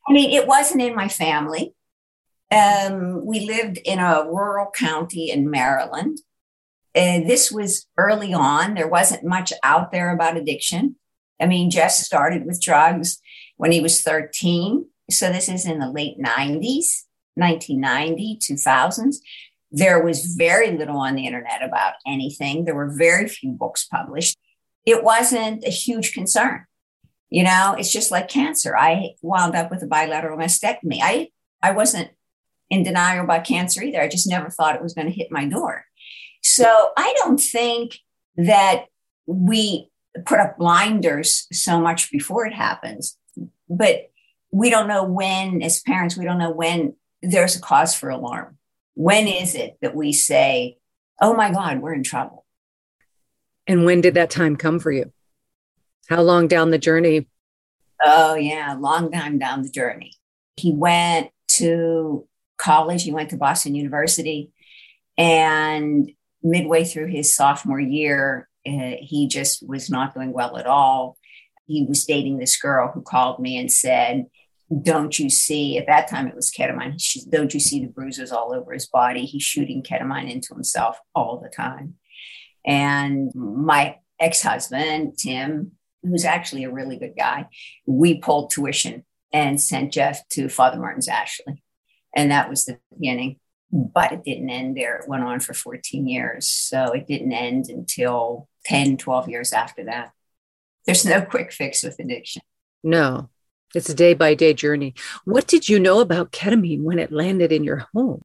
I 0.08 0.14
mean, 0.14 0.30
it 0.30 0.48
wasn't 0.48 0.82
in 0.82 0.96
my 0.96 1.08
family. 1.08 1.74
Um, 2.52 3.26
we 3.26 3.42
lived 3.42 3.80
in 3.84 4.00
a 4.00 4.26
rural 4.26 4.72
county 4.74 5.30
in 5.30 5.50
Maryland. 5.50 6.20
Uh, 6.96 7.20
this 7.20 7.52
was 7.52 7.88
early 7.98 8.34
on. 8.34 8.74
There 8.74 8.88
wasn't 8.88 9.26
much 9.26 9.52
out 9.64 9.92
there 9.92 10.14
about 10.14 10.38
addiction. 10.38 10.96
I 11.40 11.46
mean, 11.46 11.70
Jeff 11.70 11.92
started 11.92 12.46
with 12.46 12.62
drugs 12.62 13.20
when 13.58 13.72
he 13.72 13.82
was 13.82 14.02
13. 14.02 14.86
So 15.12 15.32
this 15.32 15.50
is 15.50 15.66
in 15.66 15.80
the 15.80 15.92
late 15.92 16.18
90s, 16.18 17.04
1990, 17.36 18.40
2000s. 18.42 19.18
There 19.72 20.02
was 20.02 20.36
very 20.36 20.72
little 20.72 20.98
on 20.98 21.16
the 21.16 21.26
internet 21.26 21.62
about 21.62 21.94
anything. 22.06 22.66
There 22.66 22.76
were 22.76 22.90
very 22.90 23.28
few 23.28 23.52
books 23.52 23.86
published. 23.86 24.38
It 24.86 25.04
wasn't 25.04 25.66
a 25.66 25.70
huge 25.70 26.14
concern. 26.14 26.66
You 27.30 27.44
know, 27.44 27.76
it's 27.78 27.92
just 27.92 28.10
like 28.10 28.30
cancer. 28.30 28.78
I 28.78 29.16
wound 29.22 29.56
up 29.56 29.70
with 29.70 29.84
a 29.84 29.88
bilateral 29.88 30.38
mastectomy. 30.38 31.00
I, 31.02 31.30
I 31.62 31.72
wasn't 31.72 32.10
in 32.70 32.84
denial 32.84 33.26
about 33.26 33.46
cancer 33.46 33.84
either. 33.84 34.02
I 34.02 34.08
just 34.08 34.30
never 34.30 34.50
thought 34.50 34.76
it 34.76 34.82
was 34.82 34.94
going 34.94 35.08
to 35.08 35.14
hit 35.14 35.32
my 35.32 35.46
door. 35.46 35.86
So 36.42 36.92
I 36.98 37.14
don't 37.18 37.40
think 37.40 38.00
that 38.38 38.86
we 39.26 39.90
put 40.26 40.40
up 40.40 40.58
blinders 40.58 41.48
so 41.52 41.80
much 41.80 42.12
before 42.12 42.46
it 42.46 42.54
happens, 42.54 43.18
but 43.70 44.10
we 44.52 44.70
don't 44.70 44.88
know 44.88 45.04
when, 45.04 45.62
as 45.62 45.82
parents, 45.82 46.18
we 46.18 46.26
don't 46.26 46.38
know 46.38 46.52
when 46.52 46.96
there's 47.22 47.56
a 47.56 47.62
cause 47.62 47.94
for 47.94 48.10
alarm. 48.10 48.57
When 48.98 49.28
is 49.28 49.54
it 49.54 49.78
that 49.84 49.96
we 49.96 50.12
say, 50.12 50.80
oh 51.22 51.36
my 51.36 51.52
God, 51.52 51.82
we're 51.82 51.94
in 51.94 52.02
trouble? 52.02 52.48
And 53.68 53.86
when 53.86 54.02
did 54.02 54.16
that 54.16 54.32
time 54.32 54.56
come 54.56 54.80
for 54.80 54.92
you? 54.92 55.14
How 56.10 56.24
long 56.24 56.48
down 56.48 56.72
the 56.72 56.80
journey? 56.80 57.28
Oh, 58.04 58.34
yeah, 58.34 58.76
long 58.80 59.12
time 59.12 59.38
down 59.38 59.62
the 59.62 59.70
journey. 59.70 60.14
He 60.56 60.74
went 60.74 61.30
to 61.60 62.28
college, 62.58 63.04
he 63.04 63.12
went 63.12 63.30
to 63.30 63.38
Boston 63.38 63.76
University, 63.76 64.52
and 65.16 66.10
midway 66.42 66.84
through 66.84 67.10
his 67.10 67.36
sophomore 67.36 67.80
year, 67.80 68.50
uh, 68.66 68.96
he 69.00 69.28
just 69.28 69.62
was 69.68 69.92
not 69.92 70.16
doing 70.16 70.34
well 70.34 70.58
at 70.58 70.66
all. 70.66 71.20
He 71.68 71.86
was 71.88 72.04
dating 72.06 72.40
this 72.40 72.60
girl 72.60 72.92
who 72.92 73.04
called 73.04 73.40
me 73.40 73.60
and 73.60 73.72
said, 73.72 74.26
Don't 74.82 75.18
you 75.18 75.30
see? 75.30 75.78
At 75.78 75.88
that 75.88 76.10
time, 76.10 76.28
it 76.28 76.36
was 76.36 76.52
ketamine. 76.52 77.00
Don't 77.30 77.54
you 77.54 77.60
see 77.60 77.82
the 77.82 77.92
bruises 77.92 78.32
all 78.32 78.54
over 78.54 78.74
his 78.74 78.88
body? 78.88 79.26
He's 79.26 79.44
shooting 79.44 79.84
ketamine 79.84 80.32
into 80.32 80.54
himself 80.54 81.00
all 81.16 81.40
the 81.40 81.50
time. 81.50 81.96
And 82.66 83.34
my 83.34 83.98
ex 84.20 84.42
husband, 84.42 85.18
Tim, 85.18 85.72
who's 86.04 86.26
actually 86.26 86.66
a 86.66 86.72
really 86.72 86.98
good 86.98 87.14
guy, 87.18 87.48
we 87.86 88.20
pulled 88.20 88.52
tuition 88.52 89.06
and 89.32 89.62
sent 89.62 89.94
Jeff 89.94 90.28
to 90.30 90.50
Father 90.50 90.78
Martin's 90.78 91.08
Ashley. 91.08 91.64
And 92.16 92.32
that 92.32 92.50
was 92.50 92.66
the 92.66 92.80
beginning 92.92 93.40
but 93.72 94.12
it 94.12 94.24
didn't 94.24 94.50
end 94.50 94.78
there. 94.78 94.98
It 94.98 95.10
went 95.10 95.24
on 95.24 95.40
for 95.40 95.54
14 95.54 96.08
years. 96.08 96.48
So 96.48 96.92
it 96.92 97.08
didn't 97.08 97.34
end 97.34 97.70
until 97.70 98.48
10, 98.66 98.98
12 98.98 99.30
years 99.30 99.54
after 99.54 99.86
that. 99.86 100.12
There's 100.86 101.06
no 101.06 101.22
quick 101.30 101.52
fix 101.52 101.84
with 101.84 102.00
addiction. 102.00 102.42
No, 102.84 103.30
it's 103.76 103.90
a 103.90 103.94
day 103.94 104.14
by 104.14 104.34
day 104.34 104.54
journey. 104.54 104.94
What 105.26 105.48
did 105.48 105.68
you 105.68 105.80
know 105.80 106.00
about 106.00 106.32
ketamine 106.32 106.84
when 106.84 107.00
it 107.00 107.12
landed 107.12 107.52
in 107.52 107.64
your 107.64 107.88
home? 107.94 108.22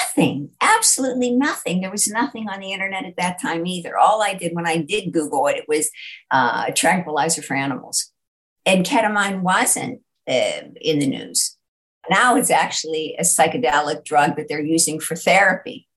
Nothing, 0.00 0.50
absolutely 0.60 1.30
nothing. 1.30 1.80
There 1.80 1.90
was 1.90 2.08
nothing 2.08 2.48
on 2.48 2.60
the 2.60 2.72
internet 2.72 3.04
at 3.04 3.16
that 3.16 3.40
time 3.40 3.66
either. 3.66 3.96
All 3.96 4.22
I 4.22 4.34
did 4.34 4.54
when 4.54 4.66
I 4.66 4.76
did 4.76 5.12
Google 5.12 5.46
it, 5.48 5.56
it 5.56 5.64
was 5.68 5.90
uh, 6.30 6.66
a 6.68 6.72
tranquilizer 6.72 7.42
for 7.42 7.54
animals. 7.54 8.12
And 8.64 8.86
ketamine 8.86 9.40
wasn't 9.40 10.02
uh, 10.28 10.62
in 10.80 10.98
the 11.00 11.06
news. 11.06 11.56
Now 12.10 12.36
it's 12.36 12.50
actually 12.50 13.16
a 13.18 13.22
psychedelic 13.22 14.04
drug 14.04 14.36
that 14.36 14.48
they're 14.48 14.60
using 14.60 15.00
for 15.00 15.16
therapy. 15.16 15.88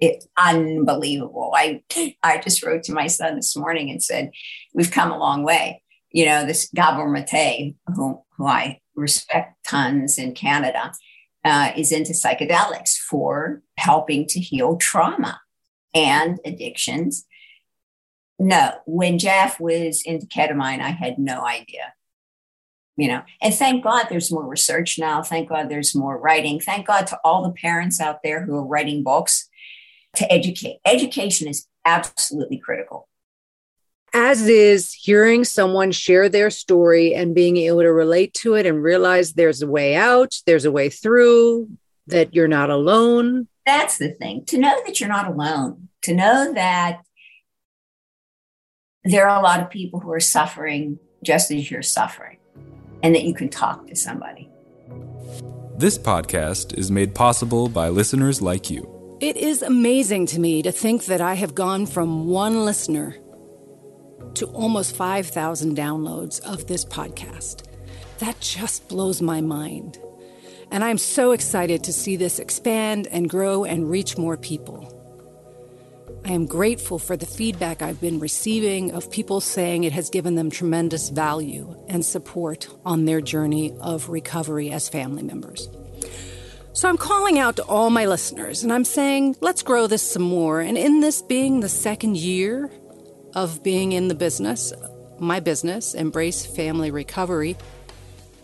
It's 0.00 0.26
unbelievable. 0.36 1.52
I 1.54 1.82
I 2.22 2.38
just 2.38 2.62
wrote 2.62 2.82
to 2.84 2.92
my 2.92 3.06
son 3.06 3.36
this 3.36 3.56
morning 3.56 3.90
and 3.90 4.02
said, 4.02 4.32
"We've 4.74 4.90
come 4.90 5.10
a 5.10 5.18
long 5.18 5.44
way." 5.44 5.82
You 6.10 6.26
know, 6.26 6.44
this 6.44 6.68
Gabor 6.74 7.08
Mate, 7.08 7.76
who 7.94 8.23
who 8.36 8.46
I 8.46 8.80
respect 8.94 9.56
tons 9.66 10.18
in 10.18 10.34
Canada, 10.34 10.92
uh, 11.44 11.72
is 11.76 11.92
into 11.92 12.12
psychedelics 12.12 12.96
for 12.96 13.62
helping 13.76 14.26
to 14.28 14.40
heal 14.40 14.76
trauma 14.76 15.40
and 15.94 16.38
addictions. 16.44 17.26
No, 18.38 18.72
when 18.86 19.18
Jeff 19.18 19.60
was 19.60 20.02
into 20.04 20.26
ketamine, 20.26 20.80
I 20.80 20.90
had 20.90 21.18
no 21.18 21.44
idea 21.44 21.94
you 22.96 23.08
know 23.08 23.22
and 23.42 23.54
thank 23.54 23.82
god 23.82 24.06
there's 24.08 24.32
more 24.32 24.46
research 24.46 24.98
now. 24.98 25.22
Thank 25.22 25.48
god 25.48 25.68
there's 25.68 25.94
more 25.94 26.18
writing. 26.18 26.60
Thank 26.60 26.86
god 26.86 27.06
to 27.08 27.18
all 27.24 27.42
the 27.42 27.52
parents 27.52 28.00
out 28.00 28.22
there 28.22 28.44
who 28.44 28.54
are 28.56 28.66
writing 28.66 29.02
books 29.02 29.48
to 30.16 30.30
educate. 30.32 30.78
Education 30.84 31.48
is 31.48 31.66
absolutely 31.84 32.58
critical 32.58 33.08
as 34.14 34.48
is 34.48 34.92
hearing 34.92 35.44
someone 35.44 35.90
share 35.90 36.28
their 36.28 36.50
story 36.50 37.14
and 37.14 37.34
being 37.34 37.56
able 37.56 37.80
to 37.80 37.92
relate 37.92 38.32
to 38.32 38.54
it 38.54 38.64
and 38.64 38.82
realize 38.82 39.32
there's 39.32 39.62
a 39.62 39.66
way 39.66 39.96
out 39.96 40.36
there's 40.46 40.64
a 40.64 40.72
way 40.72 40.88
through 40.88 41.68
that 42.06 42.34
you're 42.34 42.48
not 42.48 42.70
alone 42.70 43.46
that's 43.66 43.98
the 43.98 44.10
thing 44.10 44.44
to 44.44 44.58
know 44.58 44.80
that 44.86 45.00
you're 45.00 45.08
not 45.08 45.28
alone 45.28 45.88
to 46.02 46.14
know 46.14 46.52
that 46.54 47.00
there 49.04 49.28
are 49.28 49.38
a 49.38 49.42
lot 49.42 49.60
of 49.60 49.68
people 49.68 50.00
who 50.00 50.10
are 50.10 50.20
suffering 50.20 50.98
just 51.22 51.50
as 51.50 51.70
you're 51.70 51.82
suffering 51.82 52.38
and 53.02 53.14
that 53.14 53.24
you 53.24 53.34
can 53.34 53.48
talk 53.48 53.86
to 53.86 53.96
somebody. 53.96 54.48
This 55.76 55.98
podcast 55.98 56.78
is 56.78 56.90
made 56.90 57.14
possible 57.14 57.68
by 57.68 57.88
listeners 57.88 58.40
like 58.40 58.70
you. 58.70 58.90
It 59.20 59.36
is 59.36 59.62
amazing 59.62 60.26
to 60.26 60.40
me 60.40 60.62
to 60.62 60.72
think 60.72 61.04
that 61.06 61.20
I 61.20 61.34
have 61.34 61.54
gone 61.54 61.86
from 61.86 62.26
one 62.26 62.64
listener 62.64 63.16
to 64.34 64.46
almost 64.46 64.96
5,000 64.96 65.76
downloads 65.76 66.40
of 66.40 66.66
this 66.66 66.84
podcast. 66.84 67.64
That 68.18 68.40
just 68.40 68.88
blows 68.88 69.20
my 69.20 69.40
mind. 69.40 69.98
And 70.70 70.82
I'm 70.82 70.98
so 70.98 71.32
excited 71.32 71.84
to 71.84 71.92
see 71.92 72.16
this 72.16 72.38
expand 72.38 73.06
and 73.08 73.28
grow 73.28 73.64
and 73.64 73.90
reach 73.90 74.18
more 74.18 74.36
people. 74.36 74.90
I 76.24 76.32
am 76.32 76.46
grateful 76.46 76.98
for 76.98 77.16
the 77.16 77.26
feedback 77.26 77.82
I've 77.82 78.00
been 78.00 78.18
receiving 78.18 78.92
of 78.92 79.10
people 79.10 79.40
saying 79.40 79.84
it 79.84 79.92
has 79.92 80.08
given 80.08 80.36
them 80.36 80.50
tremendous 80.50 81.10
value 81.10 81.76
and 81.86 82.04
support 82.04 82.66
on 82.84 83.04
their 83.04 83.20
journey 83.20 83.74
of 83.80 84.08
recovery 84.08 84.70
as 84.70 84.88
family 84.88 85.22
members. 85.22 85.68
So 86.72 86.88
I'm 86.88 86.96
calling 86.96 87.38
out 87.38 87.56
to 87.56 87.62
all 87.64 87.90
my 87.90 88.06
listeners 88.06 88.64
and 88.64 88.72
I'm 88.72 88.84
saying, 88.84 89.36
let's 89.40 89.62
grow 89.62 89.86
this 89.86 90.02
some 90.02 90.22
more. 90.22 90.60
And 90.60 90.78
in 90.78 91.00
this 91.00 91.22
being 91.22 91.60
the 91.60 91.68
second 91.68 92.16
year 92.16 92.70
of 93.34 93.62
being 93.62 93.92
in 93.92 94.08
the 94.08 94.14
business, 94.14 94.72
my 95.18 95.40
business, 95.40 95.92
Embrace 95.94 96.46
Family 96.46 96.90
Recovery, 96.90 97.56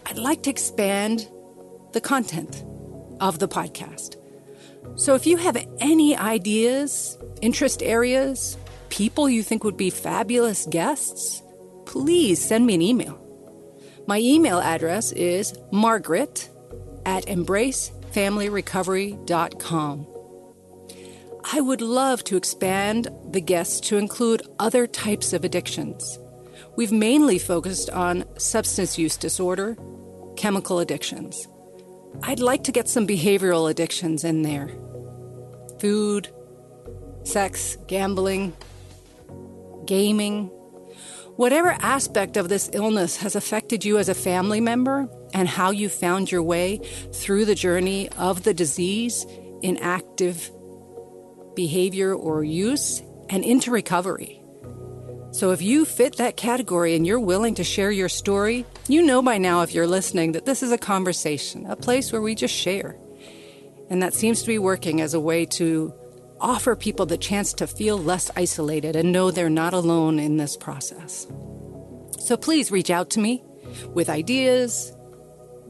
I'd 0.06 0.18
like 0.18 0.42
to 0.44 0.50
expand 0.50 1.28
the 1.92 2.00
content 2.00 2.64
of 3.20 3.38
the 3.38 3.48
podcast. 3.48 4.16
So 4.96 5.14
if 5.14 5.26
you 5.26 5.36
have 5.36 5.62
any 5.80 6.16
ideas, 6.16 7.18
interest 7.40 7.82
areas, 7.82 8.56
people 8.88 9.28
you 9.28 9.42
think 9.42 9.64
would 9.64 9.76
be 9.76 9.90
fabulous 9.90 10.64
guests, 10.66 11.42
please 11.86 12.40
send 12.44 12.66
me 12.66 12.74
an 12.74 12.82
email. 12.82 13.16
My 14.06 14.18
email 14.18 14.60
address 14.60 15.12
is 15.12 15.54
margaret 15.70 16.48
at 17.06 17.24
embracefamilyrecovery.com. 17.26 20.09
I 21.52 21.60
would 21.60 21.80
love 21.80 22.22
to 22.24 22.36
expand 22.36 23.08
the 23.32 23.40
guests 23.40 23.80
to 23.88 23.96
include 23.96 24.42
other 24.60 24.86
types 24.86 25.32
of 25.32 25.44
addictions. 25.44 26.16
We've 26.76 26.92
mainly 26.92 27.40
focused 27.40 27.90
on 27.90 28.24
substance 28.38 28.96
use 28.96 29.16
disorder, 29.16 29.76
chemical 30.36 30.78
addictions. 30.78 31.48
I'd 32.22 32.38
like 32.38 32.62
to 32.64 32.72
get 32.72 32.88
some 32.88 33.04
behavioral 33.04 33.68
addictions 33.68 34.22
in 34.22 34.42
there 34.42 34.70
food, 35.80 36.28
sex, 37.24 37.76
gambling, 37.88 38.56
gaming. 39.86 40.46
Whatever 41.34 41.70
aspect 41.80 42.36
of 42.36 42.48
this 42.48 42.70
illness 42.74 43.16
has 43.16 43.34
affected 43.34 43.84
you 43.84 43.98
as 43.98 44.08
a 44.08 44.14
family 44.14 44.60
member 44.60 45.08
and 45.34 45.48
how 45.48 45.72
you 45.72 45.88
found 45.88 46.30
your 46.30 46.44
way 46.44 46.80
through 47.12 47.44
the 47.44 47.54
journey 47.56 48.08
of 48.10 48.44
the 48.44 48.54
disease 48.54 49.26
in 49.62 49.78
active 49.78 50.52
behavior 51.60 52.14
or 52.14 52.42
use 52.42 53.02
and 53.28 53.44
into 53.44 53.70
recovery. 53.70 54.40
So, 55.30 55.50
if 55.50 55.60
you 55.60 55.84
fit 55.84 56.16
that 56.16 56.38
category 56.38 56.96
and 56.96 57.06
you're 57.06 57.20
willing 57.20 57.54
to 57.56 57.64
share 57.64 57.90
your 57.90 58.08
story, 58.08 58.64
you 58.88 59.02
know 59.02 59.20
by 59.20 59.36
now, 59.36 59.60
if 59.60 59.74
you're 59.74 59.86
listening, 59.86 60.32
that 60.32 60.46
this 60.46 60.62
is 60.62 60.72
a 60.72 60.78
conversation, 60.78 61.66
a 61.66 61.76
place 61.76 62.12
where 62.12 62.22
we 62.22 62.34
just 62.34 62.54
share. 62.54 62.96
And 63.90 64.02
that 64.02 64.14
seems 64.14 64.40
to 64.40 64.46
be 64.46 64.58
working 64.58 65.02
as 65.02 65.12
a 65.12 65.20
way 65.20 65.44
to 65.60 65.92
offer 66.40 66.74
people 66.74 67.04
the 67.04 67.18
chance 67.18 67.52
to 67.52 67.66
feel 67.66 67.98
less 67.98 68.30
isolated 68.36 68.96
and 68.96 69.12
know 69.12 69.30
they're 69.30 69.50
not 69.50 69.74
alone 69.74 70.18
in 70.18 70.38
this 70.38 70.56
process. 70.56 71.26
So 72.18 72.38
please 72.38 72.72
reach 72.72 72.90
out 72.90 73.10
to 73.10 73.20
me 73.20 73.44
with 73.92 74.08
ideas, 74.08 74.96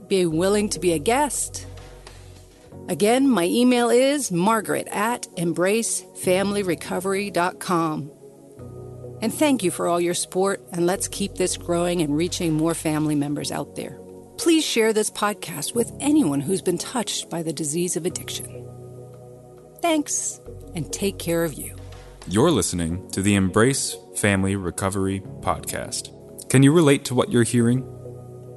be 0.06 0.24
willing 0.24 0.68
to 0.68 0.78
be 0.78 0.92
a 0.92 1.00
guest. 1.00 1.66
Again, 2.88 3.28
my 3.28 3.44
email 3.44 3.90
is 3.90 4.32
margaret 4.32 4.88
at 4.88 5.28
embracefamilyrecovery.com. 5.36 8.10
And 9.22 9.32
thank 9.32 9.62
you 9.62 9.70
for 9.70 9.86
all 9.86 10.00
your 10.00 10.14
support, 10.14 10.66
and 10.72 10.86
let's 10.86 11.06
keep 11.06 11.34
this 11.34 11.58
growing 11.58 12.00
and 12.00 12.16
reaching 12.16 12.54
more 12.54 12.72
family 12.74 13.14
members 13.14 13.52
out 13.52 13.76
there. 13.76 14.00
Please 14.38 14.64
share 14.64 14.94
this 14.94 15.10
podcast 15.10 15.74
with 15.74 15.92
anyone 16.00 16.40
who's 16.40 16.62
been 16.62 16.78
touched 16.78 17.28
by 17.28 17.42
the 17.42 17.52
disease 17.52 17.96
of 17.96 18.06
addiction. 18.06 18.66
Thanks, 19.82 20.40
and 20.74 20.90
take 20.92 21.18
care 21.18 21.44
of 21.44 21.54
you. 21.54 21.76
You're 22.26 22.50
listening 22.50 23.10
to 23.10 23.22
the 23.22 23.34
Embrace 23.34 23.94
Family 24.16 24.56
Recovery 24.56 25.20
Podcast. 25.40 26.16
Can 26.48 26.62
you 26.62 26.72
relate 26.72 27.04
to 27.06 27.14
what 27.14 27.30
you're 27.30 27.42
hearing? 27.42 27.84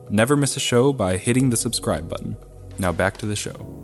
Never 0.09 0.37
miss 0.37 0.55
a 0.55 0.61
show 0.61 0.93
by 0.93 1.17
hitting 1.17 1.49
the 1.49 1.57
subscribe 1.57 2.07
button. 2.07 2.37
Now 2.79 2.93
back 2.93 3.17
to 3.17 3.25
the 3.25 3.35
show. 3.35 3.82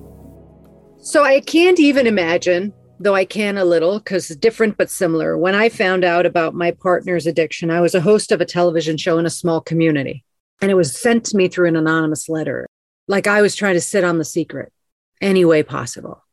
So 1.02 1.24
I 1.24 1.40
can't 1.40 1.80
even 1.80 2.08
imagine 2.08 2.74
though 3.00 3.16
I 3.16 3.24
can 3.24 3.58
a 3.58 3.64
little 3.64 4.00
because 4.00 4.28
different 4.28 4.78
but 4.78 4.90
similar. 4.90 5.38
When 5.38 5.56
I 5.56 5.70
found 5.70 6.04
out 6.04 6.26
about 6.26 6.54
my 6.54 6.72
partner's 6.72 7.26
addiction, 7.26 7.72
I 7.72 7.80
was 7.80 7.96
a 7.96 8.02
host 8.02 8.32
of 8.32 8.42
a 8.42 8.46
television 8.46 8.98
show 8.98 9.18
in 9.18 9.26
a 9.26 9.30
small 9.30 9.62
community, 9.62 10.26
and 10.62 10.70
it 10.70 10.76
was 10.76 11.00
sent 11.00 11.26
to 11.28 11.38
me 11.38 11.48
through 11.48 11.70
an 11.70 11.78
anonymous 11.78 12.28
letter. 12.28 12.68
Like 13.08 13.28
I 13.28 13.42
was 13.42 13.56
trying 13.56 13.76
to 13.76 13.82
sit 13.82 14.04
on 14.04 14.18
the 14.18 14.26
secret 14.26 14.74
any 15.22 15.46
way 15.46 15.64
possible. 15.64 16.24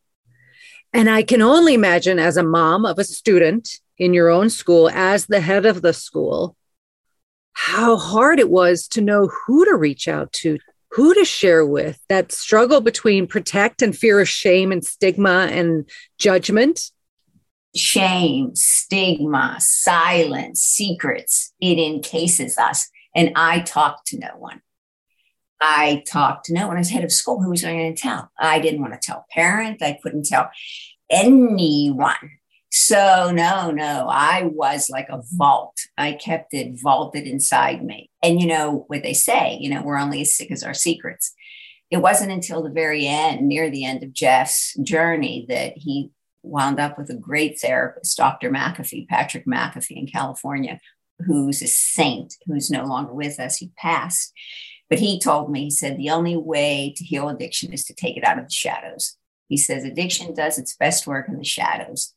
And 0.92 1.08
I 1.08 1.22
can 1.22 1.42
only 1.42 1.74
imagine 1.74 2.18
as 2.18 2.36
a 2.36 2.42
mom 2.42 2.84
of 2.84 2.98
a 2.98 3.04
student 3.04 3.78
in 3.98 4.12
your 4.12 4.28
own 4.28 4.50
school, 4.50 4.90
as 4.90 5.26
the 5.26 5.40
head 5.40 5.64
of 5.66 5.82
the 5.82 5.92
school, 5.92 6.56
how 7.52 7.96
hard 7.96 8.40
it 8.40 8.50
was 8.50 8.88
to 8.88 9.00
know 9.00 9.28
who 9.28 9.64
to 9.64 9.74
reach 9.74 10.08
out 10.08 10.32
to, 10.32 10.58
who 10.96 11.12
to 11.12 11.26
share 11.26 11.64
with, 11.66 12.00
that 12.08 12.32
struggle 12.32 12.80
between 12.80 13.26
protect 13.26 13.82
and 13.82 13.94
fear 13.94 14.18
of 14.18 14.26
shame 14.26 14.72
and 14.72 14.82
stigma 14.82 15.46
and 15.50 15.86
judgment. 16.18 16.90
Shame, 17.74 18.56
stigma, 18.56 19.56
silence, 19.58 20.62
secrets, 20.62 21.52
it 21.60 21.78
encases 21.78 22.56
us. 22.56 22.88
And 23.14 23.30
I 23.36 23.60
talk 23.60 24.06
to 24.06 24.18
no 24.18 24.30
one. 24.38 24.62
I 25.60 26.02
talked 26.10 26.46
to 26.46 26.54
no 26.54 26.68
one. 26.68 26.76
I 26.76 26.80
was 26.80 26.88
head 26.88 27.04
of 27.04 27.12
school. 27.12 27.42
Who 27.42 27.50
was 27.50 27.62
I 27.62 27.72
going 27.72 27.94
to 27.94 28.00
tell? 28.00 28.30
I 28.38 28.58
didn't 28.58 28.80
want 28.80 28.94
to 28.94 28.98
tell 28.98 29.26
parents. 29.30 29.82
I 29.82 29.98
couldn't 30.02 30.24
tell 30.24 30.48
anyone. 31.10 32.38
So, 32.78 33.30
no, 33.34 33.70
no, 33.70 34.06
I 34.06 34.50
was 34.52 34.90
like 34.90 35.08
a 35.08 35.22
vault. 35.32 35.78
I 35.96 36.12
kept 36.12 36.52
it 36.52 36.78
vaulted 36.78 37.26
inside 37.26 37.82
me. 37.82 38.10
And 38.22 38.38
you 38.38 38.46
know 38.46 38.84
what 38.88 39.02
they 39.02 39.14
say, 39.14 39.56
you 39.58 39.70
know, 39.70 39.80
we're 39.82 39.96
only 39.96 40.20
as 40.20 40.36
sick 40.36 40.50
as 40.50 40.62
our 40.62 40.74
secrets. 40.74 41.34
It 41.90 41.96
wasn't 41.96 42.32
until 42.32 42.62
the 42.62 42.70
very 42.70 43.06
end, 43.06 43.48
near 43.48 43.70
the 43.70 43.86
end 43.86 44.02
of 44.02 44.12
Jeff's 44.12 44.76
journey, 44.82 45.46
that 45.48 45.78
he 45.78 46.10
wound 46.42 46.78
up 46.78 46.98
with 46.98 47.08
a 47.08 47.14
great 47.14 47.58
therapist, 47.58 48.18
Dr. 48.18 48.50
McAfee, 48.50 49.08
Patrick 49.08 49.46
McAfee 49.46 49.96
in 49.96 50.06
California, 50.06 50.78
who's 51.26 51.62
a 51.62 51.66
saint, 51.66 52.34
who's 52.46 52.70
no 52.70 52.84
longer 52.84 53.14
with 53.14 53.40
us. 53.40 53.56
He 53.56 53.72
passed. 53.78 54.34
But 54.90 54.98
he 54.98 55.18
told 55.18 55.50
me, 55.50 55.64
he 55.64 55.70
said, 55.70 55.96
the 55.96 56.10
only 56.10 56.36
way 56.36 56.92
to 56.94 57.04
heal 57.04 57.30
addiction 57.30 57.72
is 57.72 57.84
to 57.86 57.94
take 57.94 58.18
it 58.18 58.24
out 58.24 58.38
of 58.38 58.44
the 58.44 58.52
shadows. 58.52 59.16
He 59.48 59.56
says 59.56 59.82
addiction 59.82 60.34
does 60.34 60.58
its 60.58 60.76
best 60.76 61.06
work 61.06 61.26
in 61.26 61.38
the 61.38 61.44
shadows. 61.44 62.12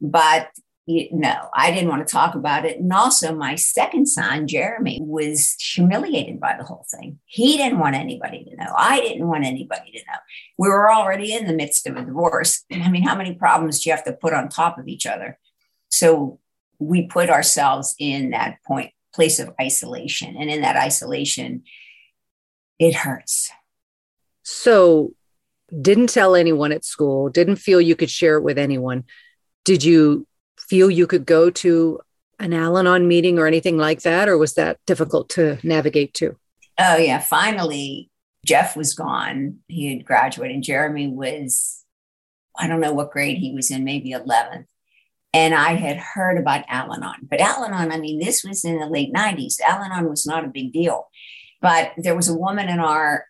But 0.00 0.48
you, 0.86 1.08
no, 1.12 1.48
I 1.54 1.70
didn't 1.70 1.88
want 1.88 2.06
to 2.06 2.12
talk 2.12 2.34
about 2.34 2.66
it. 2.66 2.78
And 2.78 2.92
also, 2.92 3.34
my 3.34 3.54
second 3.54 4.06
son, 4.06 4.46
Jeremy, 4.46 5.00
was 5.02 5.56
humiliated 5.58 6.38
by 6.38 6.56
the 6.58 6.64
whole 6.64 6.84
thing. 6.90 7.18
He 7.24 7.56
didn't 7.56 7.78
want 7.78 7.96
anybody 7.96 8.44
to 8.44 8.56
know. 8.56 8.72
I 8.76 9.00
didn't 9.00 9.26
want 9.26 9.46
anybody 9.46 9.92
to 9.92 9.98
know. 9.98 10.18
We 10.58 10.68
were 10.68 10.92
already 10.92 11.32
in 11.32 11.46
the 11.46 11.54
midst 11.54 11.86
of 11.86 11.96
a 11.96 12.04
divorce. 12.04 12.64
I 12.70 12.90
mean, 12.90 13.02
how 13.02 13.16
many 13.16 13.34
problems 13.34 13.80
do 13.80 13.88
you 13.88 13.96
have 13.96 14.04
to 14.04 14.12
put 14.12 14.34
on 14.34 14.48
top 14.48 14.78
of 14.78 14.86
each 14.86 15.06
other? 15.06 15.38
So 15.88 16.38
we 16.78 17.06
put 17.06 17.30
ourselves 17.30 17.94
in 17.98 18.30
that 18.30 18.58
point, 18.66 18.90
place 19.14 19.38
of 19.38 19.50
isolation. 19.60 20.36
And 20.36 20.50
in 20.50 20.60
that 20.62 20.76
isolation, 20.76 21.62
it 22.78 22.94
hurts. 22.94 23.50
So, 24.42 25.14
didn't 25.80 26.08
tell 26.10 26.34
anyone 26.34 26.72
at 26.72 26.84
school, 26.84 27.30
didn't 27.30 27.56
feel 27.56 27.80
you 27.80 27.96
could 27.96 28.10
share 28.10 28.36
it 28.36 28.42
with 28.42 28.58
anyone. 28.58 29.04
Did 29.64 29.84
you 29.84 30.26
feel 30.58 30.90
you 30.90 31.06
could 31.06 31.26
go 31.26 31.50
to 31.50 32.00
an 32.38 32.52
Al 32.52 32.78
Anon 32.78 33.08
meeting 33.08 33.38
or 33.38 33.46
anything 33.46 33.76
like 33.76 34.02
that? 34.02 34.28
Or 34.28 34.36
was 34.38 34.54
that 34.54 34.78
difficult 34.86 35.28
to 35.30 35.58
navigate 35.62 36.14
to? 36.14 36.36
Oh, 36.78 36.96
yeah. 36.96 37.20
Finally, 37.20 38.10
Jeff 38.44 38.76
was 38.76 38.94
gone. 38.94 39.58
He 39.68 39.94
had 39.94 40.04
graduated. 40.04 40.56
and 40.56 40.64
Jeremy 40.64 41.08
was, 41.08 41.84
I 42.58 42.66
don't 42.66 42.80
know 42.80 42.92
what 42.92 43.10
grade 43.12 43.38
he 43.38 43.52
was 43.52 43.70
in, 43.70 43.84
maybe 43.84 44.12
11th. 44.12 44.66
And 45.32 45.54
I 45.54 45.74
had 45.74 45.96
heard 45.96 46.38
about 46.38 46.64
Al 46.68 46.92
Anon. 46.92 47.28
But 47.28 47.40
Al 47.40 47.64
Anon, 47.64 47.90
I 47.90 47.98
mean, 47.98 48.20
this 48.20 48.44
was 48.44 48.64
in 48.64 48.78
the 48.78 48.86
late 48.86 49.12
90s. 49.12 49.60
Al 49.60 49.82
Anon 49.82 50.08
was 50.08 50.26
not 50.26 50.44
a 50.44 50.48
big 50.48 50.72
deal. 50.72 51.08
But 51.60 51.92
there 51.96 52.14
was 52.14 52.28
a 52.28 52.36
woman 52.36 52.68
in 52.68 52.78
our 52.78 53.26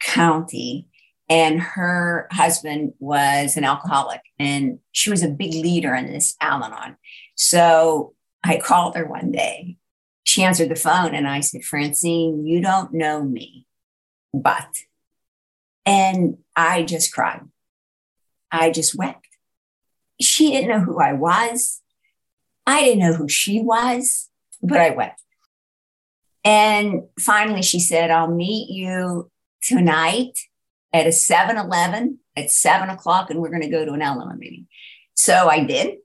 county 0.00 0.88
and 1.30 1.60
her 1.60 2.26
husband 2.32 2.92
was 2.98 3.56
an 3.56 3.62
alcoholic 3.62 4.20
and 4.40 4.80
she 4.90 5.10
was 5.10 5.22
a 5.22 5.28
big 5.28 5.54
leader 5.54 5.94
in 5.94 6.06
this 6.06 6.36
al-anon. 6.40 6.96
So 7.36 8.14
i 8.44 8.58
called 8.58 8.96
her 8.96 9.06
one 9.06 9.30
day. 9.30 9.76
She 10.24 10.42
answered 10.42 10.68
the 10.68 10.76
phone 10.76 11.14
and 11.14 11.26
i 11.26 11.40
said 11.40 11.64
francine 11.64 12.44
you 12.44 12.60
don't 12.60 12.92
know 12.92 13.22
me 13.22 13.64
but 14.34 14.82
and 15.86 16.38
i 16.56 16.82
just 16.82 17.14
cried. 17.14 17.42
I 18.52 18.72
just 18.72 18.96
wept. 18.96 19.28
She 20.20 20.50
didn't 20.50 20.70
know 20.70 20.80
who 20.80 21.00
i 21.00 21.12
was. 21.12 21.80
I 22.66 22.82
didn't 22.82 23.00
know 23.00 23.14
who 23.14 23.28
she 23.28 23.62
was 23.62 24.28
but 24.60 24.78
i 24.78 24.90
wept. 24.90 25.22
And 26.44 27.04
finally 27.20 27.62
she 27.62 27.78
said 27.78 28.10
i'll 28.10 28.34
meet 28.34 28.68
you 28.68 29.30
tonight 29.62 30.36
at 30.92 31.06
a 31.06 31.12
7 31.12 31.56
Eleven 31.56 32.20
at 32.36 32.50
seven 32.50 32.90
o'clock, 32.90 33.30
and 33.30 33.40
we're 33.40 33.50
going 33.50 33.62
to 33.62 33.68
go 33.68 33.84
to 33.84 33.92
an 33.92 34.02
Al 34.02 34.24
meeting. 34.36 34.66
So 35.14 35.48
I 35.48 35.64
did, 35.64 35.96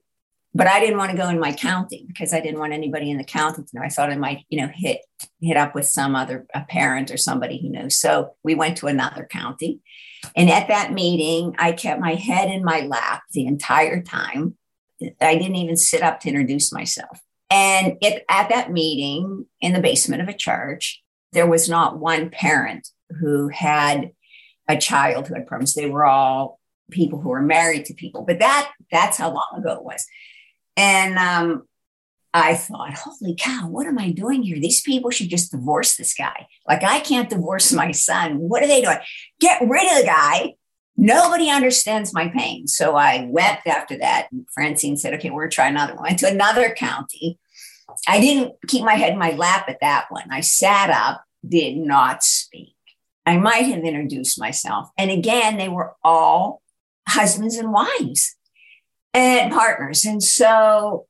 but 0.54 0.66
I 0.66 0.80
didn't 0.80 0.98
want 0.98 1.10
to 1.10 1.16
go 1.16 1.28
in 1.28 1.40
my 1.40 1.52
county 1.52 2.04
because 2.06 2.32
I 2.32 2.40
didn't 2.40 2.60
want 2.60 2.72
anybody 2.72 3.10
in 3.10 3.18
the 3.18 3.24
county 3.24 3.62
to 3.62 3.68
know. 3.72 3.82
I 3.82 3.88
thought 3.88 4.10
I 4.10 4.16
might, 4.16 4.44
you 4.48 4.60
know, 4.60 4.70
hit 4.72 5.00
hit 5.40 5.56
up 5.56 5.74
with 5.74 5.86
some 5.86 6.14
other 6.14 6.46
a 6.54 6.62
parent 6.62 7.10
or 7.10 7.16
somebody 7.16 7.60
who 7.60 7.70
knows. 7.70 7.98
So 7.98 8.34
we 8.44 8.54
went 8.54 8.76
to 8.78 8.86
another 8.86 9.26
county. 9.30 9.80
And 10.34 10.50
at 10.50 10.68
that 10.68 10.92
meeting, 10.92 11.54
I 11.58 11.72
kept 11.72 12.00
my 12.00 12.14
head 12.14 12.50
in 12.50 12.64
my 12.64 12.80
lap 12.80 13.22
the 13.32 13.46
entire 13.46 14.02
time. 14.02 14.56
I 15.20 15.36
didn't 15.36 15.56
even 15.56 15.76
sit 15.76 16.02
up 16.02 16.20
to 16.20 16.28
introduce 16.28 16.72
myself. 16.72 17.20
And 17.48 17.96
at 18.02 18.48
that 18.48 18.72
meeting 18.72 19.46
in 19.60 19.72
the 19.72 19.80
basement 19.80 20.22
of 20.22 20.28
a 20.28 20.36
church, 20.36 21.02
there 21.32 21.46
was 21.46 21.68
not 21.68 21.98
one 21.98 22.30
parent 22.30 22.88
who 23.20 23.48
had 23.48 24.10
a 24.68 24.76
child 24.76 25.28
who 25.28 25.34
had 25.34 25.46
problems. 25.46 25.74
They 25.74 25.88
were 25.88 26.04
all 26.04 26.60
people 26.90 27.20
who 27.20 27.30
were 27.30 27.42
married 27.42 27.84
to 27.86 27.94
people, 27.94 28.22
but 28.22 28.38
that 28.38 28.72
that's 28.90 29.16
how 29.16 29.32
long 29.32 29.54
ago 29.58 29.74
it 29.74 29.84
was. 29.84 30.06
And 30.76 31.18
um, 31.18 31.66
I 32.34 32.54
thought, 32.54 32.94
holy 32.94 33.34
cow, 33.34 33.66
what 33.68 33.86
am 33.86 33.98
I 33.98 34.10
doing 34.10 34.42
here? 34.42 34.60
These 34.60 34.82
people 34.82 35.10
should 35.10 35.30
just 35.30 35.52
divorce 35.52 35.96
this 35.96 36.14
guy. 36.14 36.46
Like 36.68 36.84
I 36.84 37.00
can't 37.00 37.30
divorce 37.30 37.72
my 37.72 37.92
son. 37.92 38.38
What 38.38 38.62
are 38.62 38.66
they 38.66 38.82
doing? 38.82 38.98
Get 39.40 39.62
rid 39.62 39.90
of 39.90 39.98
the 39.98 40.06
guy. 40.06 40.54
Nobody 40.98 41.50
understands 41.50 42.12
my 42.12 42.28
pain. 42.28 42.66
So 42.66 42.96
I 42.96 43.26
wept 43.30 43.66
after 43.66 43.98
that. 43.98 44.28
And 44.32 44.46
Francine 44.52 44.96
said, 44.96 45.14
okay, 45.14 45.30
we're 45.30 45.42
going 45.42 45.50
to 45.50 45.54
try 45.54 45.68
another 45.68 45.94
one. 45.94 46.04
Went 46.04 46.18
to 46.20 46.28
another 46.30 46.74
county. 46.74 47.38
I 48.06 48.20
didn't 48.20 48.54
keep 48.66 48.84
my 48.84 48.94
head 48.94 49.12
in 49.12 49.18
my 49.18 49.30
lap 49.30 49.66
at 49.68 49.80
that 49.80 50.06
one. 50.10 50.30
I 50.30 50.40
sat 50.40 50.90
up, 50.90 51.22
did 51.46 51.76
not 51.76 52.22
speak. 52.22 52.75
I 53.26 53.36
might 53.38 53.66
have 53.66 53.84
introduced 53.84 54.40
myself. 54.40 54.88
And 54.96 55.10
again, 55.10 55.58
they 55.58 55.68
were 55.68 55.94
all 56.04 56.62
husbands 57.08 57.56
and 57.56 57.72
wives 57.72 58.36
and 59.12 59.52
partners. 59.52 60.04
And 60.04 60.22
so 60.22 61.06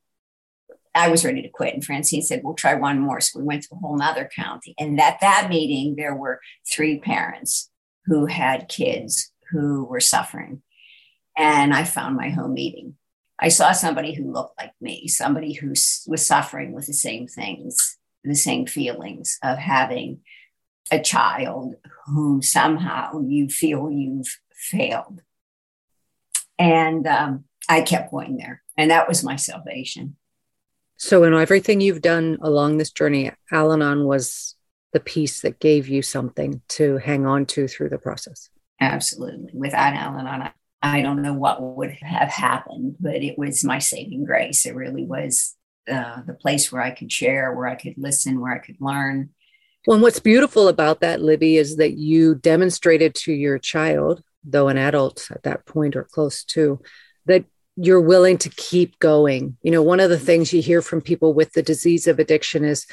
I 0.95 1.09
was 1.09 1.25
ready 1.25 1.43
to 1.43 1.49
quit. 1.51 1.75
And 1.75 1.85
Francine 1.85 2.23
said, 2.23 2.41
We'll 2.43 2.55
try 2.55 2.75
one 2.75 3.01
more. 3.01 3.21
So 3.21 3.39
we 3.39 3.45
went 3.45 3.65
to 3.65 3.75
a 3.75 3.79
whole 3.79 3.99
nother 3.99 4.29
county. 4.35 4.75
And 4.79 4.99
at 4.99 5.21
that 5.21 5.49
meeting, 5.51 5.95
there 5.97 6.15
were 6.15 6.41
three 6.73 6.99
parents 6.99 7.71
who 8.07 8.27
had 8.27 8.69
kids 8.69 9.31
who 9.51 9.85
were 9.85 10.01
suffering. 10.01 10.63
And 11.37 11.75
I 11.75 11.85
found 11.85 12.17
my 12.17 12.31
home 12.31 12.55
meeting. 12.55 12.95
I 13.39 13.49
saw 13.49 13.73
somebody 13.73 14.15
who 14.15 14.33
looked 14.33 14.59
like 14.59 14.73
me, 14.81 15.07
somebody 15.09 15.53
who 15.53 15.71
was 16.07 16.27
suffering 16.27 16.73
with 16.73 16.87
the 16.87 16.95
same 16.95 17.27
things, 17.27 17.99
the 18.25 18.35
same 18.35 18.67
feelings 18.67 19.39
of 19.43 19.59
having 19.59 20.21
a 20.91 21.01
child 21.01 21.75
who 22.07 22.41
somehow 22.43 23.21
you 23.27 23.49
feel 23.49 23.91
you've 23.91 24.39
failed. 24.53 25.23
And 26.59 27.07
um, 27.07 27.45
I 27.69 27.83
kept 27.83 28.11
going 28.11 28.37
there, 28.37 28.63
and 28.77 28.91
that 28.91 29.09
was 29.09 29.25
my 29.25 29.37
salvation. 29.37 30.17
So, 30.97 31.25
in 31.25 31.35
everything 31.35 31.81
you've 31.81 32.01
done 32.01 32.39
along 32.41 32.79
this 32.79 32.91
journey, 32.91 33.31
Al 33.53 33.73
Anon 33.73 34.07
was 34.07 34.55
the 34.93 35.01
piece 35.01 35.43
that 35.43 35.61
gave 35.61 35.89
you 35.89 36.01
something 36.01 36.63
to 36.69 36.97
hang 36.99 37.27
on 37.27 37.45
to 37.47 37.69
through 37.69 37.91
the 37.91 37.99
process. 37.99 38.49
Absolutely. 38.81 39.51
Without 39.53 39.93
Al 39.93 40.19
Anon, 40.19 40.51
I 40.83 41.03
don't 41.03 41.21
know 41.21 41.35
what 41.35 41.61
would 41.61 41.91
have 41.91 42.31
happened, 42.31 42.97
but 43.01 43.17
it 43.17 43.37
was 43.37 43.65
my 43.65 43.79
saving 43.79 44.25
grace. 44.25 44.65
It 44.65 44.75
really 44.75 45.05
was 45.05 45.55
uh, 45.91 46.23
the 46.27 46.35
place 46.35 46.73
where 46.73 46.83
I 46.83 46.93
could 46.93 47.13
share, 47.13 47.53
where 47.55 47.67
I 47.67 47.75
could 47.75 47.95
listen, 47.97 48.41
where 48.41 48.55
I 48.55 48.59
could 48.59 48.77
learn, 48.81 49.31
well, 49.87 49.95
and 49.95 50.03
what's 50.03 50.19
beautiful 50.19 50.69
about 50.69 51.01
that, 51.01 51.23
Libby, 51.23 51.57
is 51.57 51.77
that 51.77 51.93
you 51.97 52.35
demonstrated 52.35 53.15
to 53.15 53.33
your 53.33 53.59
child, 53.59 54.23
though 54.45 54.69
an 54.69 54.79
adult 54.79 55.29
at 55.31 55.45
that 55.45 55.65
point 55.65 55.95
or 55.95 56.05
close 56.05 56.45
to, 56.45 56.81
that 57.27 57.45
you're 57.77 58.01
willing 58.01 58.39
to 58.39 58.49
keep 58.51 58.99
going. 58.99 59.57
You 59.63 59.71
know, 59.71 59.83
one 59.83 60.01
of 60.01 60.11
the 60.11 60.19
things 60.19 60.53
you 60.53 60.61
hear 60.61 60.83
from 60.83 61.01
people 61.01 61.35
with 61.35 61.53
the 61.53 61.63
disease 61.63 62.07
of 62.07 62.19
addiction 62.19 62.65
is 62.65 62.87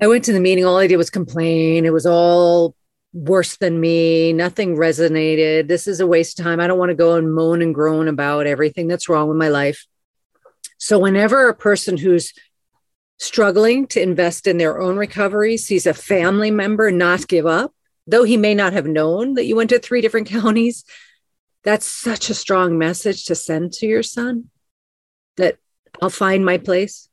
I 0.00 0.06
went 0.06 0.24
to 0.24 0.32
the 0.32 0.40
meeting, 0.40 0.64
all 0.64 0.78
I 0.78 0.86
did 0.86 0.96
was 0.96 1.10
complain. 1.10 1.84
It 1.84 1.92
was 1.92 2.06
all 2.06 2.74
worse 3.12 3.56
than 3.56 3.80
me. 3.80 4.32
Nothing 4.32 4.76
resonated. 4.76 5.68
This 5.68 5.86
is 5.86 6.00
a 6.00 6.06
waste 6.06 6.38
of 6.38 6.44
time. 6.44 6.60
I 6.60 6.66
don't 6.66 6.78
want 6.78 6.90
to 6.90 6.94
go 6.94 7.16
and 7.16 7.32
moan 7.32 7.60
and 7.60 7.74
groan 7.74 8.08
about 8.08 8.46
everything 8.46 8.88
that's 8.88 9.08
wrong 9.08 9.28
with 9.28 9.36
my 9.36 9.48
life. 9.48 9.86
So, 10.78 10.98
whenever 10.98 11.48
a 11.48 11.54
person 11.54 11.98
who's 11.98 12.32
struggling 13.20 13.86
to 13.86 14.02
invest 14.02 14.46
in 14.46 14.56
their 14.56 14.80
own 14.80 14.96
recovery 14.96 15.56
sees 15.56 15.86
a 15.86 15.94
family 15.94 16.50
member 16.50 16.90
not 16.90 17.28
give 17.28 17.46
up, 17.46 17.72
though 18.06 18.24
he 18.24 18.36
may 18.36 18.54
not 18.54 18.72
have 18.72 18.86
known 18.86 19.34
that 19.34 19.44
you 19.44 19.54
went 19.54 19.70
to 19.70 19.78
three 19.78 20.00
different 20.00 20.26
counties, 20.28 20.84
that's 21.62 21.86
such 21.86 22.30
a 22.30 22.34
strong 22.34 22.78
message 22.78 23.26
to 23.26 23.34
send 23.34 23.72
to 23.74 23.86
your 23.86 24.02
son 24.02 24.46
that 25.36 25.58
I'll 26.00 26.10
find 26.10 26.44
my 26.44 26.56
place. 26.56 27.08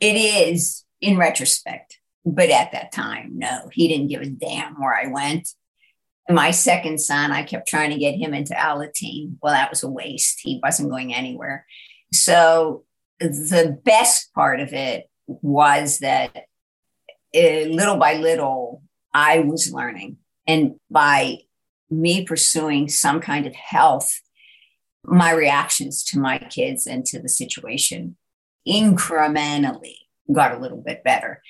It 0.00 0.14
is 0.14 0.84
in 1.00 1.18
retrospect. 1.18 1.98
But 2.24 2.48
at 2.48 2.72
that 2.72 2.92
time, 2.92 3.32
no, 3.34 3.68
he 3.72 3.88
didn't 3.88 4.08
give 4.08 4.22
a 4.22 4.26
damn 4.26 4.80
where 4.80 4.94
I 4.94 5.08
went. 5.08 5.48
My 6.30 6.52
second 6.52 6.98
son, 6.98 7.32
I 7.32 7.42
kept 7.42 7.68
trying 7.68 7.90
to 7.90 7.98
get 7.98 8.14
him 8.14 8.32
into 8.32 8.54
Alateen. 8.54 9.36
Well, 9.42 9.52
that 9.52 9.68
was 9.68 9.82
a 9.82 9.90
waste. 9.90 10.40
He 10.42 10.58
wasn't 10.62 10.88
going 10.88 11.12
anywhere. 11.12 11.66
So 12.14 12.84
the 13.20 13.78
best 13.84 14.32
part 14.32 14.60
of 14.60 14.72
it 14.72 15.10
was 15.26 15.98
that 15.98 16.36
uh, 17.34 17.64
little 17.68 17.96
by 17.96 18.14
little, 18.14 18.82
I 19.12 19.40
was 19.40 19.72
learning. 19.72 20.18
And 20.46 20.74
by 20.90 21.38
me 21.90 22.24
pursuing 22.24 22.88
some 22.88 23.20
kind 23.20 23.46
of 23.46 23.54
health, 23.54 24.20
my 25.04 25.32
reactions 25.32 26.04
to 26.04 26.18
my 26.18 26.38
kids 26.38 26.86
and 26.86 27.04
to 27.06 27.20
the 27.20 27.28
situation 27.28 28.16
incrementally 28.66 29.96
got 30.32 30.52
a 30.52 30.58
little 30.58 30.80
bit 30.80 31.04
better. 31.04 31.42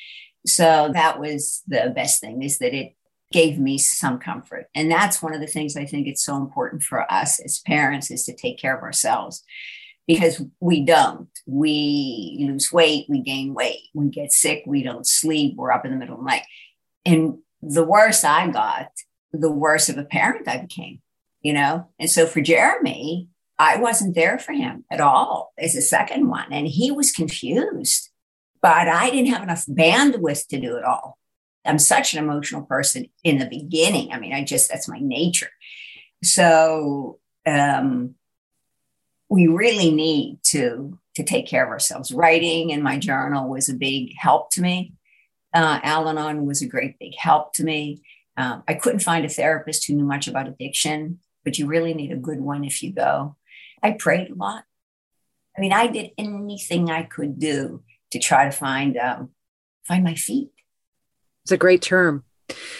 So 0.47 0.91
that 0.93 1.21
was 1.21 1.63
the 1.67 1.93
best 1.95 2.21
thing 2.21 2.43
is 2.43 2.59
that 2.59 2.75
it 2.75 2.95
gave 3.33 3.59
me 3.59 3.79
some 3.79 4.19
comfort. 4.19 4.69
And 4.75 4.91
that's 4.91 5.23
one 5.23 5.35
of 5.35 5.41
the 5.41 5.47
things 5.47 5.77
I 5.77 5.87
think 5.87 6.07
it's 6.07 6.25
so 6.25 6.37
important 6.37 6.83
for 6.83 7.11
us 7.13 7.41
as 7.41 7.61
parents 7.61 8.11
is 8.11 8.25
to 8.25 8.35
take 8.35 8.59
care 8.59 8.77
of 8.77 8.83
ourselves 8.83 9.43
because 10.07 10.43
we 10.61 10.85
don't. 10.85 11.29
We 11.47 12.45
lose 12.47 12.73
weight, 12.73 13.07
we 13.09 13.21
gain 13.21 13.55
weight, 13.55 13.81
we 13.95 14.09
get 14.09 14.33
sick, 14.33 14.64
we 14.67 14.83
don't 14.83 15.07
sleep, 15.07 15.57
we're 15.57 15.73
up 15.73 15.85
in 15.85 15.90
the 15.90 15.97
middle 15.97 16.14
of 16.14 16.21
the 16.21 16.27
night. 16.27 16.45
And 17.05 17.38
the 17.62 17.85
worse 17.85 18.25
I 18.25 18.49
got, 18.49 18.88
the 19.33 19.51
worse 19.51 19.88
of 19.88 19.99
a 19.99 20.05
parent 20.05 20.49
I 20.49 20.59
became, 20.59 21.01
you 21.40 21.53
know? 21.53 21.88
And 21.99 22.11
so 22.11 22.27
for 22.27 22.40
Jeremy, 22.40 23.29
I 23.59 23.77
wasn't 23.77 24.14
there 24.14 24.38
for 24.38 24.53
him 24.53 24.85
at 24.90 25.01
all 25.01 25.53
as 25.59 25.75
a 25.77 25.83
second 25.83 26.29
one. 26.29 26.53
And 26.53 26.67
he 26.67 26.90
was 26.90 27.12
confused 27.12 28.11
but 28.64 28.88
I 28.88 29.11
didn't 29.11 29.31
have 29.31 29.43
enough 29.43 29.67
bandwidth 29.67 30.47
to 30.49 30.59
do 30.59 30.77
it 30.77 30.85
all. 30.85 31.19
I'm 31.67 31.79
such 31.79 32.14
an 32.14 32.25
emotional 32.25 32.62
person 32.62 33.05
in 33.23 33.37
the 33.37 33.45
beginning. 33.45 34.11
I 34.11 34.19
mean, 34.19 34.33
I 34.33 34.43
just, 34.43 34.71
that's 34.71 34.88
my 34.88 35.01
nature. 35.01 35.51
So, 36.23 37.19
um, 37.45 38.14
we 39.29 39.47
really 39.47 39.91
need 39.91 40.39
to 40.45 40.99
to 41.17 41.23
take 41.23 41.47
care 41.47 41.65
of 41.65 41.71
ourselves. 41.71 42.13
Writing 42.13 42.71
in 42.71 42.83
my 42.83 42.99
journal 42.99 43.49
was 43.49 43.69
a 43.69 43.75
big 43.75 44.15
help 44.19 44.51
to 44.51 44.61
me. 44.61 44.95
Uh, 45.55 45.79
Al-Anon 45.85 46.45
was 46.45 46.61
a 46.61 46.67
great 46.67 46.99
big 46.99 47.15
help 47.17 47.53
to 47.55 47.63
me. 47.63 48.03
Um, 48.37 48.65
I 48.67 48.75
couldn't 48.75 48.99
find 48.99 49.25
a 49.25 49.29
therapist 49.29 49.87
who 49.87 49.95
knew 49.95 50.05
much 50.05 50.27
about 50.27 50.49
addiction, 50.49 51.21
but 51.45 51.57
you 51.57 51.67
really 51.69 51.95
need 51.95 52.11
a 52.11 52.17
good 52.17 52.41
one 52.41 52.65
if 52.65 52.83
you 52.83 52.93
go. 52.93 53.37
I 53.81 53.93
prayed 53.93 54.31
a 54.31 54.35
lot. 54.35 54.65
I 55.57 55.61
mean, 55.61 55.73
I 55.73 55.87
did 55.87 56.11
anything 56.19 56.91
I 56.91 57.05
could 57.05 57.39
do 57.39 57.85
to 58.11 58.19
try 58.19 58.47
to 58.47 58.51
find 58.51 58.97
um, 58.97 59.31
find 59.87 60.03
my 60.03 60.15
feet. 60.15 60.51
It's 61.45 61.53
a 61.53 61.57
great 61.57 61.83
term 61.83 62.25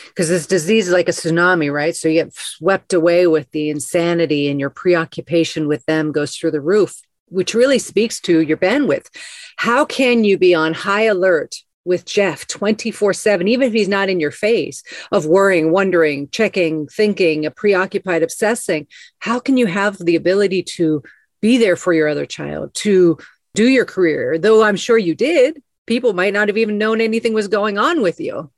because 0.09 0.29
this 0.29 0.47
disease 0.47 0.89
is 0.89 0.93
like 0.93 1.09
a 1.09 1.13
tsunami, 1.13 1.73
right? 1.73 1.95
So 1.95 2.09
you 2.09 2.25
get 2.25 2.35
swept 2.35 2.93
away 2.93 3.27
with 3.27 3.51
the 3.51 3.71
insanity, 3.71 4.49
and 4.49 4.61
your 4.61 4.71
preoccupation 4.71 5.69
with 5.69 5.85
them 5.87 6.13
goes 6.13 6.37
through 6.37 6.53
the 6.53 6.61
roof, 6.61 7.01
which 7.29 7.55
really 7.55 7.79
speaks 7.79 8.21
to 8.23 8.41
your 8.41 8.57
bandwidth. 8.57 9.07
How 9.57 9.85
can 9.85 10.25
you 10.25 10.39
be 10.39 10.55
on 10.55 10.75
high 10.75 11.05
alert 11.05 11.57
with 11.85 12.07
Jeff 12.07 12.47
24 12.47 13.13
7, 13.13 13.49
even 13.49 13.69
if 13.69 13.73
he's 13.73 13.89
not 13.89 14.09
in 14.09 14.21
your 14.21 14.31
face, 14.31 14.83
of 15.13 15.27
worrying, 15.27 15.73
wondering, 15.73 16.29
checking, 16.31 16.87
thinking, 16.87 17.47
a 17.47 17.51
preoccupied, 17.51 18.23
obsessing? 18.23 18.87
How 19.19 19.39
can 19.39 19.57
you 19.57 19.67
have 19.67 19.99
the 19.99 20.17
ability 20.17 20.63
to 20.77 21.03
be 21.45 21.59
there 21.59 21.77
for 21.77 21.93
your 21.93 22.09
other 22.09 22.25
child, 22.25 22.73
to 22.73 23.19
do 23.55 23.69
your 23.69 23.85
career, 23.85 24.39
though 24.39 24.63
I'm 24.63 24.77
sure 24.77 24.97
you 24.97 25.15
did. 25.15 25.63
People 25.85 26.15
might 26.15 26.33
not 26.33 26.49
have 26.49 26.57
even 26.57 26.79
known 26.79 27.03
anything 27.03 27.35
was 27.35 27.49
going 27.49 27.77
on 27.77 28.01
with 28.01 28.19
you. 28.19 28.51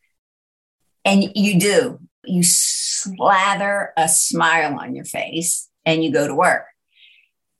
And 1.07 1.31
you 1.37 1.59
do. 1.59 2.01
You 2.25 2.42
slather 2.42 3.92
a 3.97 4.09
smile 4.09 4.77
on 4.81 4.97
your 4.97 5.05
face 5.05 5.71
and 5.85 6.03
you 6.03 6.12
go 6.12 6.27
to 6.27 6.35
work. 6.35 6.64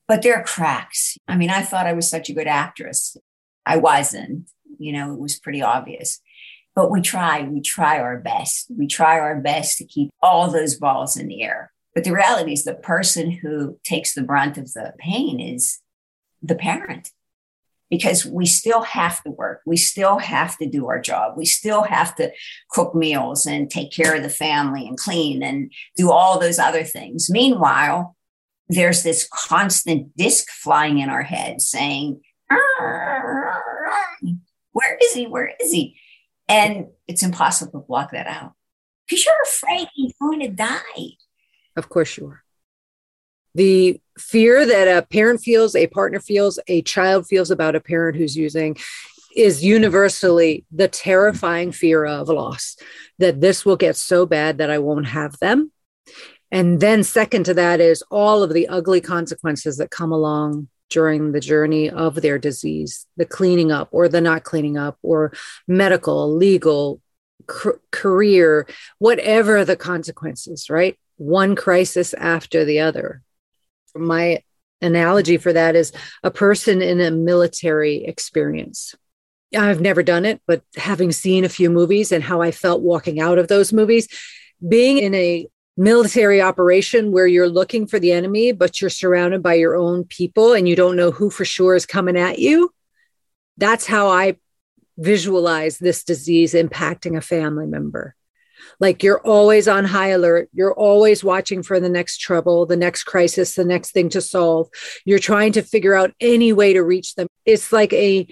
But 0.09 0.23
there 0.23 0.37
are 0.37 0.43
cracks. 0.43 1.17
I 1.29 1.37
mean, 1.37 1.51
I 1.51 1.63
thought 1.63 1.87
I 1.87 1.93
was 1.93 2.11
such 2.11 2.29
a 2.29 2.35
good 2.35 2.49
actress. 2.49 3.17
I 3.65 3.77
wasn't, 3.77 4.51
you 4.79 4.93
know, 4.93 5.15
it 5.15 5.21
was 5.21 5.39
pretty 5.39 5.63
obvious. 5.63 6.21
But 6.75 6.91
we 6.91 7.01
try, 7.01 7.43
we 7.43 7.61
try 7.61 8.01
our 8.01 8.19
best. 8.19 8.67
We 8.77 8.89
try 8.89 9.19
our 9.19 9.41
best 9.41 9.79
to 9.79 9.85
keep 9.85 10.11
all 10.21 10.51
those 10.51 10.75
balls 10.75 11.17
in 11.17 11.29
the 11.29 11.43
air. 11.43 11.73
But 11.95 12.03
the 12.03 12.13
reality 12.13 12.53
is 12.53 12.65
the 12.65 12.75
person 12.75 13.31
who 13.31 13.79
takes 13.85 14.15
the 14.15 14.23
brunt 14.23 14.59
of 14.59 14.73
the 14.75 14.93
pain 14.99 15.41
is 15.41 15.81
the 16.43 16.57
parent 16.57 17.13
because 17.91 18.27
we 18.27 18.47
still 18.47 18.83
have 18.83 19.23
to 19.23 19.31
work. 19.31 19.61
We 19.67 19.77
still 19.77 20.19
have 20.19 20.57
to 20.59 20.69
do 20.69 20.89
our 20.89 21.01
job. 21.01 21.37
We 21.37 21.45
still 21.45 21.83
have 21.83 22.15
to 22.17 22.33
cook 22.71 22.95
meals 22.95 23.47
and 23.47 23.71
take 23.71 23.93
care 23.93 24.15
of 24.15 24.23
the 24.23 24.29
family 24.29 24.87
and 24.87 24.99
clean 24.99 25.43
and 25.43 25.73
do 25.97 26.11
all 26.11 26.39
those 26.39 26.59
other 26.59 26.85
things. 26.85 27.31
Meanwhile, 27.31 28.17
there's 28.69 29.03
this 29.03 29.29
constant 29.33 30.17
disc 30.17 30.49
flying 30.51 30.99
in 30.99 31.09
our 31.09 31.23
head 31.23 31.61
saying, 31.61 32.21
Where 34.73 34.99
is 35.03 35.13
he? 35.13 35.27
Where 35.27 35.53
is 35.61 35.71
he? 35.71 35.97
And 36.49 36.87
it's 37.07 37.23
impossible 37.23 37.81
to 37.81 37.87
block 37.87 38.11
that 38.13 38.27
out 38.27 38.53
because 39.07 39.25
you're 39.25 39.43
afraid 39.45 39.89
he's 39.95 40.15
going 40.21 40.41
to 40.41 40.49
die. 40.49 41.17
Of 41.77 41.89
course 41.89 42.17
you 42.17 42.27
are 42.29 42.43
the 43.57 44.01
fear 44.19 44.67
that 44.67 44.87
a 44.87 45.03
parent 45.07 45.41
feels, 45.41 45.75
a 45.75 45.87
partner 45.87 46.21
feels, 46.21 46.59
a 46.69 46.83
child 46.83 47.27
feels 47.27 47.51
about 47.51 47.75
a 47.75 47.81
parent 47.81 48.17
who's 48.17 48.37
using 48.37 48.77
is 49.35 49.65
universally 49.65 50.65
the 50.71 50.89
terrifying 50.89 51.73
fear 51.73 52.05
of 52.05 52.29
loss 52.29 52.77
that 53.19 53.41
this 53.41 53.65
will 53.65 53.77
get 53.77 53.97
so 53.97 54.27
bad 54.27 54.59
that 54.59 54.71
I 54.71 54.79
won't 54.79 55.07
have 55.07 55.39
them. 55.39 55.73
And 56.51 56.81
then, 56.81 57.03
second 57.03 57.45
to 57.45 57.55
that, 57.55 57.81
is 57.81 58.03
all 58.11 58.43
of 58.43 58.53
the 58.53 58.69
ugly 58.69 59.01
consequences 59.01 59.79
that 59.79 59.91
come 59.91 60.13
along 60.13 60.69
during 60.91 61.33
the 61.33 61.41
journey 61.41 61.91
of 61.91 62.17
their 62.17 62.39
disease 62.39 63.07
the 63.17 63.27
cleaning 63.27 63.73
up, 63.73 63.89
or 63.91 64.09
the 64.09 64.21
not 64.21 64.45
cleaning 64.45 64.77
up, 64.77 64.99
or 65.03 65.33
medical, 65.67 66.33
legal, 66.33 67.01
career, 67.91 68.67
whatever 68.99 69.65
the 69.65 69.77
consequences, 69.77 70.69
right? 70.69 70.99
One 71.17 71.57
crisis 71.57 72.13
after 72.15 72.65
the 72.65 72.81
other 72.81 73.23
my 73.99 74.43
analogy 74.81 75.37
for 75.37 75.53
that 75.53 75.75
is 75.75 75.93
a 76.23 76.31
person 76.31 76.83
in 76.83 77.01
a 77.01 77.11
military 77.11 78.05
experience. 78.05 78.95
I've 79.57 79.81
never 79.81 80.03
done 80.03 80.25
it, 80.25 80.41
but 80.47 80.63
having 80.77 81.13
seen 81.13 81.45
a 81.45 81.49
few 81.49 81.71
movies 81.71 82.13
and 82.13 82.23
how 82.23 82.43
I 82.43 82.51
felt 82.51 82.83
walking 82.83 83.21
out 83.21 83.39
of 83.39 83.49
those 83.49 83.73
movies, 83.73 84.09
being 84.67 84.99
in 84.99 85.15
a 85.15 85.47
military 85.77 86.41
operation 86.41 87.13
where 87.13 87.27
you're 87.27 87.49
looking 87.49 87.87
for 87.87 87.99
the 87.99 88.13
enemy, 88.13 88.53
but 88.53 88.81
you're 88.81 88.91
surrounded 88.91 89.43
by 89.43 89.55
your 89.55 89.77
own 89.77 90.05
people 90.05 90.53
and 90.53 90.69
you 90.69 90.75
don't 90.75 90.97
know 90.97 91.11
who 91.11 91.31
for 91.31 91.45
sure 91.45 91.75
is 91.75 91.87
coming 91.87 92.17
at 92.17 92.39
you. 92.39 92.73
That's 93.57 93.87
how 93.87 94.09
I 94.09 94.37
visualize 94.99 95.79
this 95.79 96.05
disease 96.05 96.55
impacting 96.55 97.17
a 97.17 97.21
family 97.21 97.67
member. 97.67 98.15
Like 98.81 99.03
you're 99.03 99.21
always 99.21 99.69
on 99.69 99.85
high 99.85 100.09
alert. 100.09 100.49
You're 100.53 100.75
always 100.75 101.23
watching 101.25 101.63
for 101.63 101.81
the 101.81 101.89
next 101.89 102.19
trouble, 102.19 102.67
the 102.67 102.77
next 102.77 103.05
crisis, 103.05 103.55
the 103.55 103.65
next 103.65 103.93
thing 103.93 104.09
to 104.11 104.21
solve. 104.21 104.69
You're 105.05 105.19
trying 105.19 105.53
to 105.53 105.63
figure 105.63 105.95
out 105.95 106.13
any 106.21 106.53
way 106.53 106.73
to 106.73 106.83
reach 106.83 107.15
them. 107.15 107.29
It's 107.45 107.73
like 107.73 107.93
a 107.93 108.27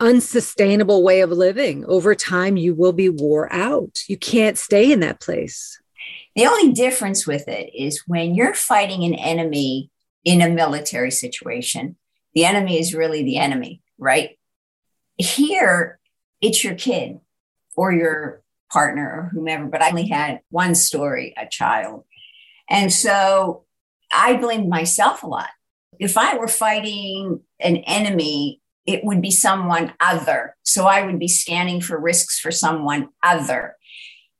unsustainable 0.00 1.02
way 1.02 1.20
of 1.20 1.30
living. 1.30 1.84
Over 1.86 2.14
time, 2.14 2.56
you 2.56 2.74
will 2.74 2.92
be 2.92 3.08
wore 3.08 3.52
out. 3.52 4.00
You 4.08 4.16
can't 4.16 4.58
stay 4.58 4.92
in 4.92 5.00
that 5.00 5.20
place. 5.20 5.80
The 6.36 6.46
only 6.46 6.72
difference 6.72 7.26
with 7.26 7.48
it 7.48 7.70
is 7.74 8.04
when 8.06 8.34
you're 8.34 8.54
fighting 8.54 9.04
an 9.04 9.14
enemy 9.14 9.90
in 10.24 10.42
a 10.42 10.50
military 10.50 11.10
situation, 11.10 11.96
the 12.34 12.44
enemy 12.44 12.78
is 12.78 12.94
really 12.94 13.22
the 13.22 13.38
enemy, 13.38 13.82
right? 13.98 14.38
Here, 15.16 16.00
it's 16.40 16.64
your 16.64 16.74
kid 16.74 17.20
or 17.76 17.92
your 17.92 18.42
partner 18.74 19.08
or 19.08 19.30
whomever, 19.32 19.66
but 19.66 19.80
I 19.80 19.88
only 19.88 20.08
had 20.08 20.40
one 20.50 20.74
story, 20.74 21.32
a 21.38 21.46
child. 21.46 22.04
And 22.68 22.92
so 22.92 23.64
I 24.12 24.36
blamed 24.36 24.68
myself 24.68 25.22
a 25.22 25.28
lot. 25.28 25.48
If 25.98 26.18
I 26.18 26.36
were 26.36 26.48
fighting 26.48 27.40
an 27.60 27.76
enemy, 27.76 28.60
it 28.84 29.04
would 29.04 29.22
be 29.22 29.30
someone 29.30 29.94
other. 30.00 30.56
So 30.64 30.86
I 30.86 31.06
would 31.06 31.20
be 31.20 31.28
scanning 31.28 31.80
for 31.80 31.98
risks 31.98 32.40
for 32.40 32.50
someone 32.50 33.10
other. 33.22 33.76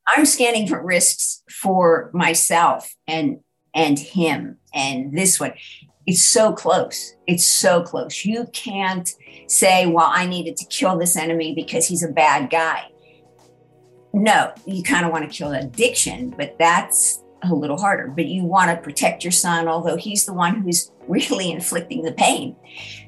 I'm 0.06 0.26
scanning 0.26 0.66
for 0.66 0.84
risks 0.84 1.42
for 1.48 2.10
myself 2.12 2.92
and 3.06 3.38
and 3.74 3.98
him 3.98 4.58
and 4.74 5.16
this 5.16 5.40
one. 5.40 5.54
It's 6.06 6.24
so 6.24 6.52
close. 6.52 7.14
It's 7.26 7.46
so 7.46 7.82
close. 7.82 8.24
You 8.24 8.46
can't 8.52 9.08
say, 9.48 9.86
well, 9.86 10.10
I 10.12 10.26
needed 10.26 10.56
to 10.58 10.66
kill 10.66 10.98
this 10.98 11.16
enemy 11.16 11.54
because 11.54 11.86
he's 11.88 12.04
a 12.04 12.12
bad 12.12 12.50
guy. 12.50 12.90
No, 14.14 14.52
you 14.64 14.84
kind 14.84 15.04
of 15.04 15.10
want 15.10 15.28
to 15.28 15.36
kill 15.36 15.50
addiction, 15.50 16.30
but 16.30 16.56
that's 16.56 17.24
a 17.42 17.52
little 17.52 17.76
harder. 17.76 18.06
But 18.06 18.26
you 18.26 18.44
want 18.44 18.70
to 18.70 18.76
protect 18.76 19.24
your 19.24 19.32
son, 19.32 19.66
although 19.66 19.96
he's 19.96 20.24
the 20.24 20.32
one 20.32 20.62
who's 20.62 20.92
really 21.08 21.50
inflicting 21.50 22.02
the 22.02 22.12
pain. 22.12 22.54